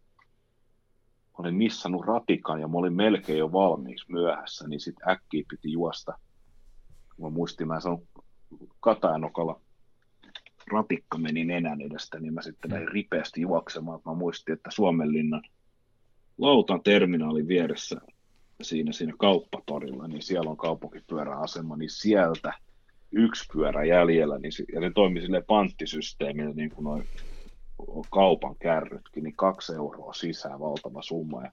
[1.39, 6.19] olin missannut ratikan, ja mä olin melkein jo valmiiksi myöhässä, niin sitten äkkiä piti juosta.
[7.19, 8.03] Mä muistin, mä sanon
[8.81, 9.61] Katajanokalla
[10.73, 14.01] ratikka meni nenän edestä, niin mä sitten lähdin ripeästi juoksemaan.
[14.05, 15.43] Mä muistin, että Suomenlinnan
[16.41, 18.01] Lautan terminaalin vieressä
[18.63, 22.53] siinä, siinä kauppatorilla, niin siellä on kaupunkipyöräasema, niin sieltä
[23.13, 27.05] yksi pyörä jäljellä, niin, ja se toimi sille panttisysteemillä, niin kuin noin
[28.11, 31.43] kaupan kärrytkin, niin kaksi euroa sisään, valtava summa.
[31.43, 31.53] Ja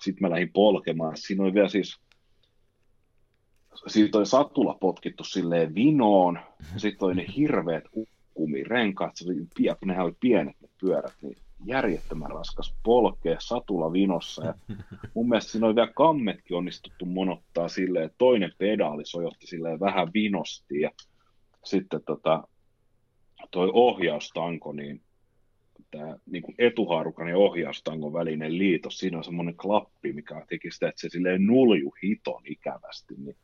[0.00, 1.16] sitten mä lähdin polkemaan.
[1.16, 2.00] Siinä oli vielä siis,
[3.86, 6.38] siitä oli satula potkittu silleen vinoon,
[6.76, 7.84] sitten oli ne hirveät
[8.34, 9.24] kumirenkaat, se
[9.84, 14.46] nehän oli pienet ne pyörät, niin järjettömän raskas polkea satula vinossa.
[14.46, 14.54] Ja
[15.14, 20.10] mun mielestä siinä oli vielä kammetkin onnistuttu monottaa silleen, että toinen pedaali sojotti silleen vähän
[20.14, 20.90] vinosti ja
[21.64, 22.48] sitten tota,
[23.50, 25.02] toi ohjaustanko, niin
[25.90, 30.88] tämä niin kuin etuhaarukan ja ohjaustangon välinen liitos, siinä on semmoinen klappi, mikä teki sitä,
[30.88, 33.36] että se silleen nulju hiton ikävästi, niin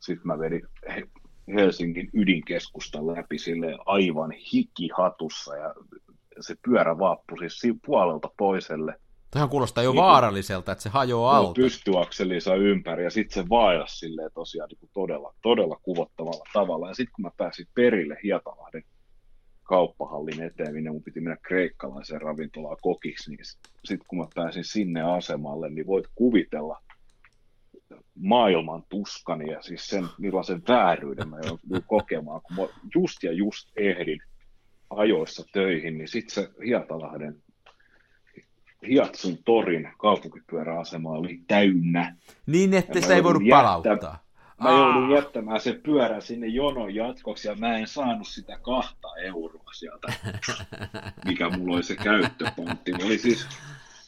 [0.00, 1.08] sitten mä vedin He-
[1.54, 5.74] Helsingin ydinkeskustan läpi silleen aivan hikihatussa ja
[6.40, 8.94] se pyörä vaappui siis si- puolelta toiselle.
[9.30, 11.54] Tähän kuulostaa jo Niin vaaralliselta, että se hajoaa Joo, alta.
[11.60, 16.88] pystyakselinsa ympäri ja sitten se vaelsi silleen tosiaan niin kuin todella, todella kuvottavalla tavalla.
[16.88, 18.82] Ja sitten kun mä pääsin perille Hietalahden
[19.62, 23.44] kauppahallin eteen, minne mun piti mennä kreikkalaiseen ravintolaan kokiksi, niin
[23.84, 26.80] sitten kun mä pääsin sinne asemalle, niin voit kuvitella
[28.14, 32.62] maailman tuskan ja siis sen, millaisen vääryyden mä jouduin kokemaan, kun mä
[32.94, 34.20] just ja just ehdin
[34.96, 37.42] ajoissa töihin, niin sitten se Hietalahden
[38.88, 42.16] Hiatsun torin kaupunkipyöräasema oli täynnä.
[42.46, 44.22] Niin, että se ei voinut jättää- palauttaa.
[44.62, 49.72] Mä joudun jättämään sen pyörän sinne jonon jatkoksi ja mä en saanut sitä kahta euroa
[49.72, 50.12] sieltä,
[51.26, 52.92] mikä mulla oli se käyttöpontti.
[52.92, 53.46] Mä oli siis,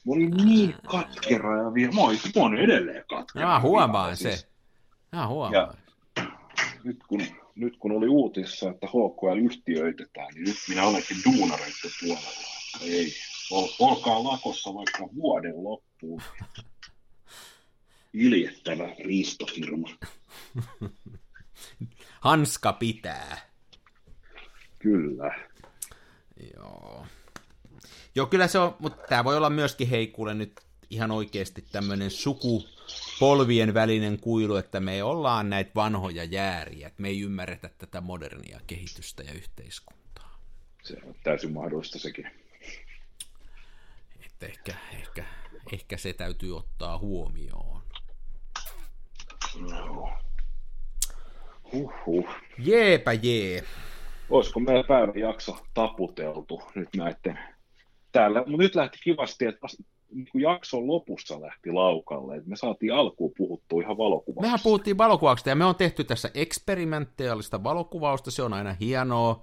[0.07, 3.47] mä olin niin katkera ja vielä, mä olin, mä olin edelleen katkera.
[3.49, 4.31] Mä huomaan Ja se.
[4.31, 4.49] siis
[5.13, 5.53] Mä huomaan.
[5.53, 5.75] Ja-
[6.85, 7.21] Nyt kun,
[7.55, 12.29] nyt kun oli uutissa, että HKL yhtiöitetään, niin nyt minä olenkin duunareiden puolella.
[12.75, 13.13] Että Ei,
[13.51, 16.23] ol, olkaa lakossa vaikka vuoden loppuun.
[18.13, 19.89] Iljettävä riistofirma.
[22.21, 23.39] Hanska pitää.
[24.79, 25.35] Kyllä.
[26.57, 27.07] Joo.
[28.15, 30.53] Joo, kyllä se on, mutta tämä voi olla myöskin heikulle nyt
[30.91, 37.21] ihan oikeasti tämmöinen sukupolvien välinen kuilu, että me ollaan näitä vanhoja jääriä, että me ei
[37.21, 40.39] ymmärretä tätä modernia kehitystä ja yhteiskuntaa.
[40.83, 42.31] Se on täysin mahdollista sekin.
[44.27, 45.25] Että ehkä, ehkä,
[45.73, 47.83] ehkä se täytyy ottaa huomioon.
[49.61, 50.13] No.
[51.73, 52.29] Huhhuh.
[52.59, 53.65] Jeepä jee.
[54.31, 57.39] Olisiko meillä päivän jakso taputeltu nyt näiden
[58.13, 58.39] täällä?
[58.39, 59.67] Mutta nyt lähti kivasti, että
[60.15, 62.37] niin kuin jakson lopussa lähti laukalle.
[62.37, 64.43] että me saatiin alkuun puhuttua ihan valokuvauksesta.
[64.43, 69.43] Mehän puhuttiin valokuvauksesta ja me on tehty tässä eksperimentteellista valokuvausta, se on aina hienoa.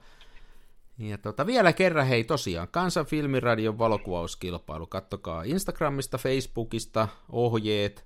[0.98, 4.88] Ja tota, vielä kerran, hei tosiaan, Kansan Filmiradion valokuvauskilpailu.
[4.88, 8.06] Kattokaa Instagramista, Facebookista ohjeet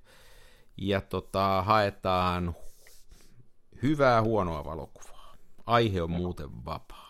[0.77, 2.55] ja tota, haetaan
[3.83, 5.35] hyvää, huonoa valokuvaa.
[5.65, 7.05] Aihe on muuten vapaa.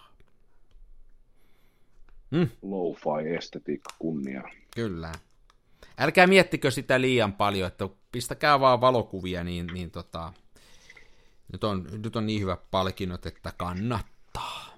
[2.31, 2.49] Mm.
[2.61, 4.43] Low-fi estetiikka kunnia.
[4.75, 5.11] Kyllä.
[5.97, 10.33] Älkää miettikö sitä liian paljon, että pistäkää vaan valokuvia, niin, niin tota,
[11.51, 14.77] nyt, on, nyt on niin hyvä palkinnot, että kannattaa.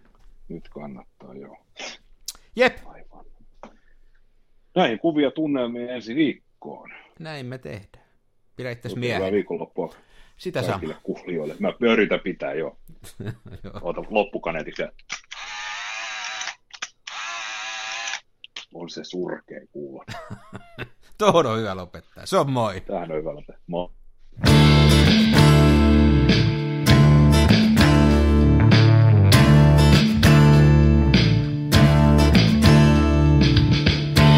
[0.50, 1.58] Nyt kannattaa, joo.
[2.56, 2.78] Jep.
[2.86, 3.26] Aivan.
[4.76, 6.90] Näihin kuvia tunnelmiin ensi viikkoon.
[7.20, 8.06] Näin me tehdään.
[8.56, 9.18] Pidä itse miehen.
[9.18, 9.96] Hyvää viikonloppua
[10.38, 11.04] Sitä kaikille saa.
[11.04, 11.56] kuulijoille.
[11.60, 12.78] Mä yritän pitää jo.
[13.82, 14.84] Ota loppukaneetiksi.
[18.74, 20.06] On se surkea kuulla.
[21.18, 22.26] Tuohon on hyvä lopettaa.
[22.26, 22.82] Se on moi.
[22.82, 23.64] Tähän on hyvä lopettaa.
[23.68, 23.90] Moi.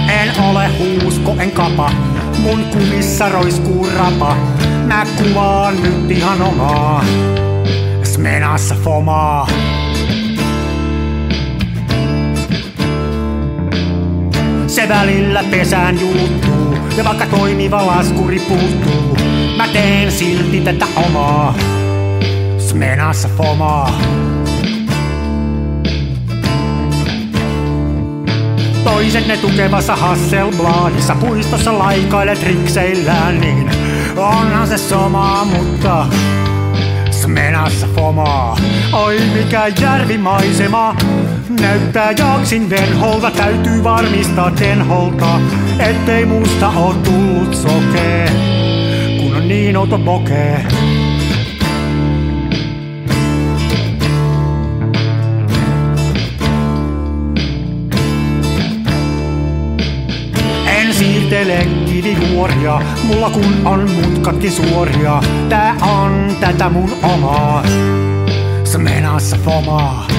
[0.10, 1.92] En ole huusko, en kapa.
[2.40, 4.36] Mun kumissa roiskuu rapa.
[4.86, 7.06] Mä kuvaan nyt ihan omaa.
[8.04, 9.48] Smenassa fomaa.
[14.68, 16.69] Se välillä pesään juuttuu,
[17.00, 19.18] ja vaikka toimiva laskuri puuttuu,
[19.58, 21.56] mä teen silti tätä omaa.
[22.58, 24.02] Smenassa fomaa.
[28.84, 33.72] Toisenne tukevassa Hasselbladissa puistossa laikailet rikseillään, niin
[34.18, 36.06] onhan se somaa, mutta
[37.12, 38.58] Smenassa fomaa.
[38.94, 40.96] Oi mikä järvimaisema,
[41.62, 43.32] näyttää jaksin venholta.
[43.32, 45.40] Täytyy varmistaa tenholta,
[45.80, 48.32] ettei musta oo tullut sokee,
[49.20, 50.66] kun on niin outo pokee.
[61.00, 65.22] siirtele kivijuoria, mulla kun on mutkatkin suoria.
[65.50, 67.64] Tää on tätä mun omaa,
[68.64, 70.19] smenassa fomaa.